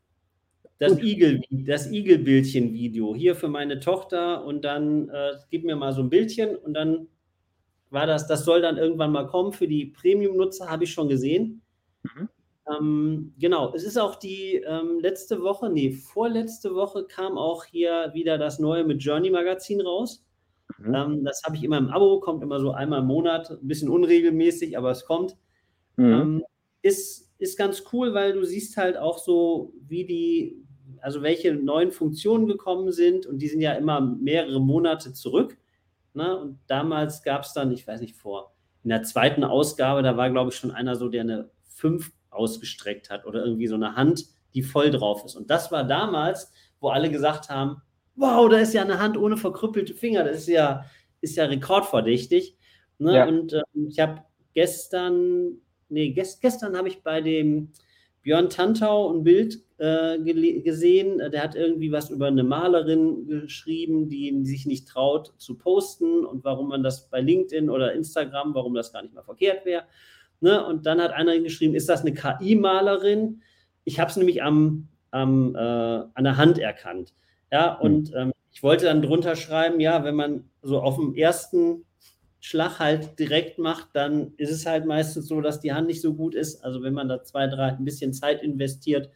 Das 0.77 0.99
Igel, 0.99 1.41
das 1.49 1.89
Igelbildchen-Video 1.89 3.15
hier 3.15 3.35
für 3.35 3.47
meine 3.47 3.79
Tochter 3.79 4.43
und 4.43 4.65
dann 4.65 5.07
äh, 5.09 5.31
gib 5.49 5.63
mir 5.63 5.77
mal 5.77 5.93
so 5.93 6.01
ein 6.01 6.09
Bildchen 6.09 6.55
und 6.57 6.73
dann 6.73 7.07
war 7.91 8.05
das, 8.05 8.27
das 8.27 8.43
soll 8.43 8.61
dann 8.61 8.77
irgendwann 8.77 9.13
mal 9.13 9.25
kommen 9.27 9.53
für 9.53 9.67
die 9.67 9.85
Premium-Nutzer, 9.85 10.69
habe 10.69 10.83
ich 10.83 10.91
schon 10.91 11.07
gesehen. 11.07 11.61
Mhm. 12.03 12.27
Ähm, 12.69 13.33
genau, 13.37 13.73
es 13.75 13.83
ist 13.83 13.97
auch 13.97 14.15
die 14.15 14.55
ähm, 14.55 14.99
letzte 14.99 15.41
Woche, 15.41 15.69
nee, 15.69 15.91
vorletzte 15.91 16.73
Woche 16.73 17.05
kam 17.05 17.37
auch 17.37 17.65
hier 17.65 18.11
wieder 18.13 18.37
das 18.37 18.59
neue 18.59 18.83
mit 18.83 19.03
Journey 19.03 19.29
Magazin 19.29 19.81
raus. 19.81 20.25
Mhm. 20.77 20.95
Ähm, 20.95 21.23
das 21.23 21.41
habe 21.45 21.55
ich 21.55 21.63
immer 21.63 21.77
im 21.77 21.89
Abo, 21.89 22.19
kommt 22.19 22.41
immer 22.43 22.59
so 22.59 22.71
einmal 22.71 23.01
im 23.01 23.07
Monat, 23.07 23.51
ein 23.51 23.67
bisschen 23.67 23.89
unregelmäßig, 23.89 24.77
aber 24.77 24.91
es 24.91 25.05
kommt. 25.05 25.37
Mhm. 25.97 26.13
Ähm, 26.13 26.43
ist, 26.81 27.31
ist 27.37 27.57
ganz 27.57 27.83
cool, 27.93 28.13
weil 28.13 28.33
du 28.33 28.43
siehst 28.43 28.77
halt 28.77 28.97
auch 28.97 29.19
so, 29.19 29.73
wie 29.87 30.05
die, 30.05 30.63
also 31.01 31.21
welche 31.21 31.53
neuen 31.53 31.91
Funktionen 31.91 32.47
gekommen 32.47 32.91
sind 32.91 33.25
und 33.27 33.39
die 33.39 33.47
sind 33.47 33.61
ja 33.61 33.73
immer 33.73 34.01
mehrere 34.01 34.59
Monate 34.59 35.13
zurück. 35.13 35.57
Ne? 36.13 36.37
Und 36.37 36.59
damals 36.67 37.21
gab 37.21 37.43
es 37.43 37.53
dann, 37.53 37.71
ich 37.71 37.85
weiß 37.85 38.01
nicht, 38.01 38.15
vor 38.15 38.55
in 38.85 38.89
der 38.89 39.01
zweiten 39.01 39.43
Ausgabe, 39.43 40.03
da 40.03 40.15
war, 40.15 40.29
glaube 40.29 40.51
ich, 40.51 40.57
schon 40.57 40.69
einer 40.69 40.95
so, 40.95 41.09
der 41.09 41.21
eine 41.21 41.49
5 41.73 42.11
ausgestreckt 42.35 43.09
hat 43.09 43.25
oder 43.25 43.43
irgendwie 43.43 43.67
so 43.67 43.75
eine 43.75 43.95
Hand, 43.95 44.25
die 44.53 44.63
voll 44.63 44.91
drauf 44.91 45.23
ist. 45.25 45.35
Und 45.35 45.49
das 45.49 45.71
war 45.71 45.83
damals, 45.83 46.51
wo 46.79 46.89
alle 46.89 47.09
gesagt 47.09 47.49
haben, 47.49 47.81
wow, 48.15 48.49
da 48.49 48.57
ist 48.57 48.73
ja 48.73 48.81
eine 48.81 48.99
Hand 48.99 49.17
ohne 49.17 49.37
verkrüppelte 49.37 49.93
Finger, 49.93 50.23
das 50.23 50.39
ist 50.39 50.47
ja, 50.47 50.85
ist 51.21 51.35
ja 51.35 51.45
rekordverdächtig. 51.45 52.57
Ne? 52.97 53.15
Ja. 53.15 53.27
Und 53.27 53.53
ähm, 53.53 53.87
ich 53.89 53.99
habe 53.99 54.23
gestern, 54.53 55.57
nee, 55.89 56.11
gest, 56.11 56.41
gestern 56.41 56.77
habe 56.77 56.87
ich 56.87 57.03
bei 57.03 57.21
dem 57.21 57.71
Björn 58.21 58.49
Tantau 58.49 59.13
ein 59.13 59.23
Bild 59.23 59.61
äh, 59.77 60.17
gesehen. 60.17 61.19
Der 61.31 61.43
hat 61.43 61.55
irgendwie 61.55 61.91
was 61.91 62.09
über 62.09 62.27
eine 62.27 62.43
Malerin 62.43 63.27
geschrieben, 63.27 64.09
die 64.09 64.45
sich 64.45 64.65
nicht 64.65 64.87
traut 64.87 65.33
zu 65.37 65.57
posten 65.57 66.25
und 66.25 66.43
warum 66.43 66.69
man 66.69 66.81
das 66.81 67.09
bei 67.09 67.21
LinkedIn 67.21 67.69
oder 67.69 67.93
Instagram, 67.93 68.55
warum 68.55 68.73
das 68.73 68.91
gar 68.91 69.03
nicht 69.03 69.13
mal 69.13 69.23
verkehrt 69.23 69.65
wäre. 69.65 69.83
Ne? 70.41 70.65
Und 70.65 70.85
dann 70.85 71.01
hat 71.01 71.11
einer 71.11 71.37
geschrieben, 71.39 71.75
ist 71.75 71.89
das 71.89 72.01
eine 72.01 72.13
KI-Malerin? 72.13 73.41
Ich 73.83 73.99
habe 73.99 74.09
es 74.09 74.17
nämlich 74.17 74.43
am, 74.43 74.87
am, 75.11 75.55
äh, 75.55 75.59
an 75.59 76.23
der 76.23 76.37
Hand 76.37 76.57
erkannt. 76.57 77.13
Ja, 77.51 77.79
hm. 77.79 77.85
und 77.85 78.13
ähm, 78.15 78.31
ich 78.51 78.63
wollte 78.63 78.85
dann 78.85 79.01
drunter 79.01 79.35
schreiben, 79.35 79.79
ja, 79.79 80.03
wenn 80.03 80.15
man 80.15 80.49
so 80.61 80.79
auf 80.79 80.95
dem 80.95 81.13
ersten 81.13 81.85
Schlag 82.39 82.79
halt 82.79 83.19
direkt 83.19 83.57
macht, 83.57 83.89
dann 83.93 84.33
ist 84.37 84.51
es 84.51 84.65
halt 84.65 84.85
meistens 84.85 85.27
so, 85.27 85.41
dass 85.41 85.59
die 85.59 85.73
Hand 85.73 85.87
nicht 85.87 86.01
so 86.01 86.13
gut 86.13 86.35
ist. 86.35 86.63
Also 86.63 86.83
wenn 86.83 86.93
man 86.93 87.09
da 87.09 87.23
zwei, 87.23 87.47
drei, 87.47 87.69
ein 87.69 87.83
bisschen 87.83 88.13
Zeit 88.13 88.43
investiert, 88.43 89.09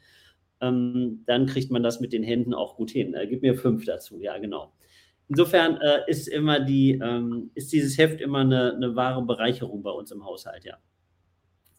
ähm, 0.62 1.24
dann 1.26 1.46
kriegt 1.46 1.72
man 1.72 1.84
das 1.84 2.00
mit 2.00 2.12
den 2.12 2.24
Händen 2.24 2.54
auch 2.54 2.76
gut 2.76 2.92
hin. 2.92 3.14
Äh, 3.14 3.28
gib 3.28 3.42
mir 3.42 3.56
fünf 3.56 3.86
dazu, 3.86 4.20
ja, 4.20 4.38
genau. 4.40 4.74
Insofern 5.30 5.78
äh, 5.78 6.02
ist 6.08 6.28
immer 6.28 6.60
die, 6.60 7.00
ähm, 7.02 7.52
ist 7.54 7.72
dieses 7.72 7.98
Heft 7.98 8.20
immer 8.20 8.40
eine, 8.40 8.74
eine, 8.74 8.96
wahre 8.96 9.22
Bereicherung 9.22 9.84
bei 9.84 9.92
uns 9.92 10.12
im 10.12 10.26
Haushalt, 10.26 10.66
ja. 10.66 10.78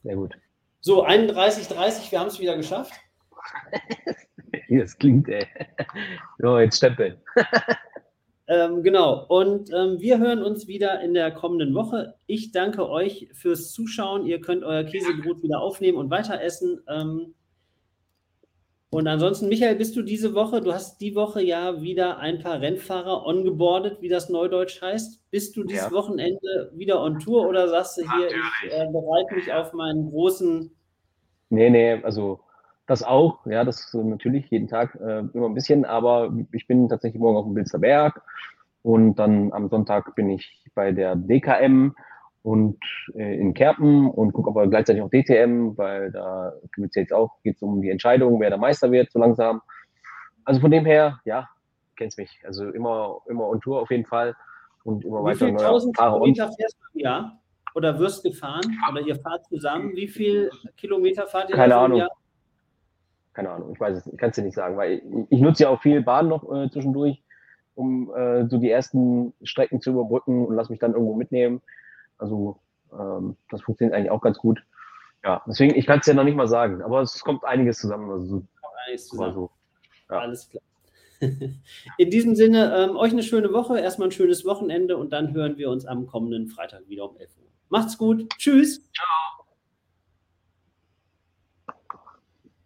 Sehr 0.02 0.16
gut. 0.16 0.34
So, 0.80 1.02
31, 1.02 1.68
30, 1.68 2.10
wir 2.10 2.20
haben 2.20 2.28
es 2.28 2.40
wieder 2.40 2.56
geschafft. 2.56 2.92
Das 4.72 4.96
klingt, 4.96 5.28
ey. 5.28 5.48
So, 6.38 6.60
jetzt 6.60 6.76
stempeln. 6.76 7.16
Ähm, 8.50 8.82
genau. 8.82 9.26
Und 9.28 9.70
ähm, 9.72 10.00
wir 10.00 10.18
hören 10.18 10.42
uns 10.42 10.66
wieder 10.66 11.00
in 11.02 11.14
der 11.14 11.30
kommenden 11.30 11.72
Woche. 11.72 12.16
Ich 12.26 12.50
danke 12.50 12.90
euch 12.90 13.28
fürs 13.32 13.70
Zuschauen. 13.70 14.26
Ihr 14.26 14.40
könnt 14.40 14.64
euer 14.64 14.82
Käsebrot 14.82 15.44
wieder 15.44 15.60
aufnehmen 15.60 15.96
und 15.96 16.10
weiter 16.10 16.42
essen. 16.42 16.80
Ähm, 16.88 17.36
und 18.92 19.07
ansonsten, 19.07 19.48
Michael, 19.48 19.76
bist 19.76 19.94
du 19.94 20.03
diese 20.03 20.35
Woche, 20.35 20.61
du 20.61 20.72
hast 20.72 21.00
die 21.00 21.14
Woche 21.14 21.40
ja 21.40 21.81
wieder 21.81 22.18
ein 22.18 22.40
paar 22.40 22.61
Rennfahrer 22.61 23.24
ongeboardet, 23.24 24.03
wie 24.03 24.09
das 24.09 24.29
Neudeutsch 24.29 24.83
heißt. 24.83 25.31
Bist 25.31 25.57
du 25.57 25.62
dieses 25.62 25.85
ja. 25.85 25.92
Wochenende 25.92 26.72
wieder 26.74 27.00
on 27.00 27.20
Tour 27.20 27.48
oder 27.48 27.68
sagst 27.68 27.98
du 27.98 28.03
hier, 28.03 28.29
ich 28.29 28.72
äh, 28.72 28.87
bereite 28.90 29.37
mich 29.37 29.53
auf 29.53 29.72
meinen 29.72 30.11
großen. 30.11 30.72
Nee, 31.50 31.70
nee, 31.70 32.03
also 32.03 32.40
das 32.88 33.05
auch, 33.05 33.46
ja, 33.46 33.62
das 33.62 33.79
ist 33.79 33.94
natürlich 33.94 34.50
jeden 34.50 34.66
Tag 34.66 34.96
äh, 34.96 35.20
immer 35.35 35.46
ein 35.46 35.55
bisschen, 35.55 35.85
aber 35.85 36.33
ich 36.50 36.66
bin 36.66 36.88
tatsächlich 36.88 37.20
morgen 37.20 37.37
auf 37.37 37.44
dem 37.44 37.55
Bilzer 37.55 37.79
Berg 37.79 38.20
und 38.83 39.14
dann 39.14 39.53
am 39.53 39.68
Sonntag 39.68 40.16
bin 40.16 40.31
ich 40.31 40.64
bei 40.74 40.90
der 40.90 41.14
DKM 41.14 41.94
und 42.42 42.79
äh, 43.14 43.38
in 43.38 43.55
Kerpen 43.55 44.09
und 44.11 44.33
gucke 44.33 44.50
aber 44.50 44.66
gleichzeitig 44.66 45.03
auch 45.03 45.11
DTM, 45.11 45.76
weil 45.76 46.11
da 46.11 46.53
geht 46.74 46.87
es 46.90 46.94
jetzt 46.94 47.12
auch 47.12 47.31
geht's 47.42 47.62
um 47.62 47.83
die 47.83 47.90
Entscheidung, 47.90 48.40
wer 48.40 48.50
der 48.50 48.59
Meister 48.59 48.90
wird, 48.90 49.11
so 49.12 49.18
langsam. 49.18 49.61
Also 50.44 50.61
von 50.61 50.70
dem 50.70 50.87
her, 50.87 51.20
ja, 51.24 51.48
kennst 51.96 52.18
mich. 52.18 52.40
Also 52.44 52.70
immer, 52.70 53.18
immer 53.29 53.48
on 53.48 53.61
Tour 53.61 53.81
auf 53.81 53.90
jeden 53.90 54.07
Fall 54.07 54.35
und 54.85 55.05
immer 55.05 55.20
Wie 55.20 55.24
weiter. 55.24 55.46
Wie 55.46 55.50
viele 55.50 55.57
tausend 55.59 55.96
Kilometer 55.96 56.50
fährst 56.53 56.79
du 56.79 56.98
im 56.98 57.05
Jahr? 57.05 57.40
Oder 57.74 57.98
wirst 57.98 58.24
gefahren? 58.24 58.64
Oder 58.90 59.00
ihr 59.03 59.16
fahrt 59.16 59.46
zusammen? 59.46 59.94
Wie 59.94 60.09
viele 60.09 60.50
Kilometer 60.76 61.26
fahrt 61.26 61.50
ihr 61.50 61.57
Keine 61.57 61.76
Ahnung. 61.76 61.98
Jahr? 61.98 62.11
keine 63.33 63.50
Ahnung, 63.50 63.72
ich 63.72 63.81
weiß 63.81 63.96
es, 63.96 64.07
ich 64.07 64.18
kann 64.18 64.31
es 64.31 64.37
dir 64.37 64.42
nicht 64.42 64.55
sagen, 64.55 64.76
weil 64.76 64.94
ich, 64.94 65.03
ich 65.31 65.40
nutze 65.40 65.64
ja 65.64 65.68
auch 65.70 65.81
viel 65.81 66.03
Bahn 66.03 66.29
noch 66.29 66.50
äh, 66.53 66.70
zwischendurch, 66.70 67.22
um 67.74 68.12
äh, 68.14 68.46
so 68.48 68.59
die 68.59 68.70
ersten 68.70 69.33
Strecken 69.42 69.81
zu 69.81 69.90
überbrücken 69.90 70.46
und 70.46 70.55
lass 70.57 70.70
mich 70.70 70.79
dann 70.79 70.92
irgendwo 70.92 71.14
mitnehmen. 71.14 71.62
Also 72.20 72.61
ähm, 72.92 73.37
das 73.50 73.62
funktioniert 73.62 73.96
eigentlich 73.96 74.11
auch 74.11 74.20
ganz 74.20 74.38
gut. 74.38 74.62
Ja, 75.24 75.42
deswegen, 75.46 75.74
ich 75.74 75.87
kann 75.87 76.00
es 76.00 76.06
ja 76.06 76.14
noch 76.14 76.24
nicht 76.24 76.37
mal 76.37 76.48
sagen, 76.48 76.83
aber 76.83 77.02
es 77.02 77.20
kommt 77.20 77.44
einiges 77.44 77.78
zusammen. 77.78 78.11
Also, 78.11 78.37
kommt 78.37 78.74
einiges 78.87 79.09
zusammen. 79.09 79.35
So, 79.35 79.50
ja. 80.09 80.18
Alles 80.18 80.48
klar. 80.48 80.62
In 81.98 82.11
diesem 82.11 82.35
Sinne, 82.35 82.74
ähm, 82.74 82.96
euch 82.96 83.12
eine 83.12 83.22
schöne 83.22 83.52
Woche, 83.52 83.78
erstmal 83.78 84.09
ein 84.09 84.12
schönes 84.12 84.44
Wochenende 84.46 84.96
und 84.96 85.12
dann 85.12 85.35
hören 85.35 85.59
wir 85.59 85.68
uns 85.70 85.85
am 85.85 86.06
kommenden 86.06 86.48
Freitag 86.48 86.88
wieder 86.88 87.11
um 87.11 87.16
11 87.18 87.30
Uhr. 87.38 87.48
Macht's 87.68 87.98
gut. 87.98 88.26
Tschüss. 88.38 88.83
Ciao. 88.94 89.39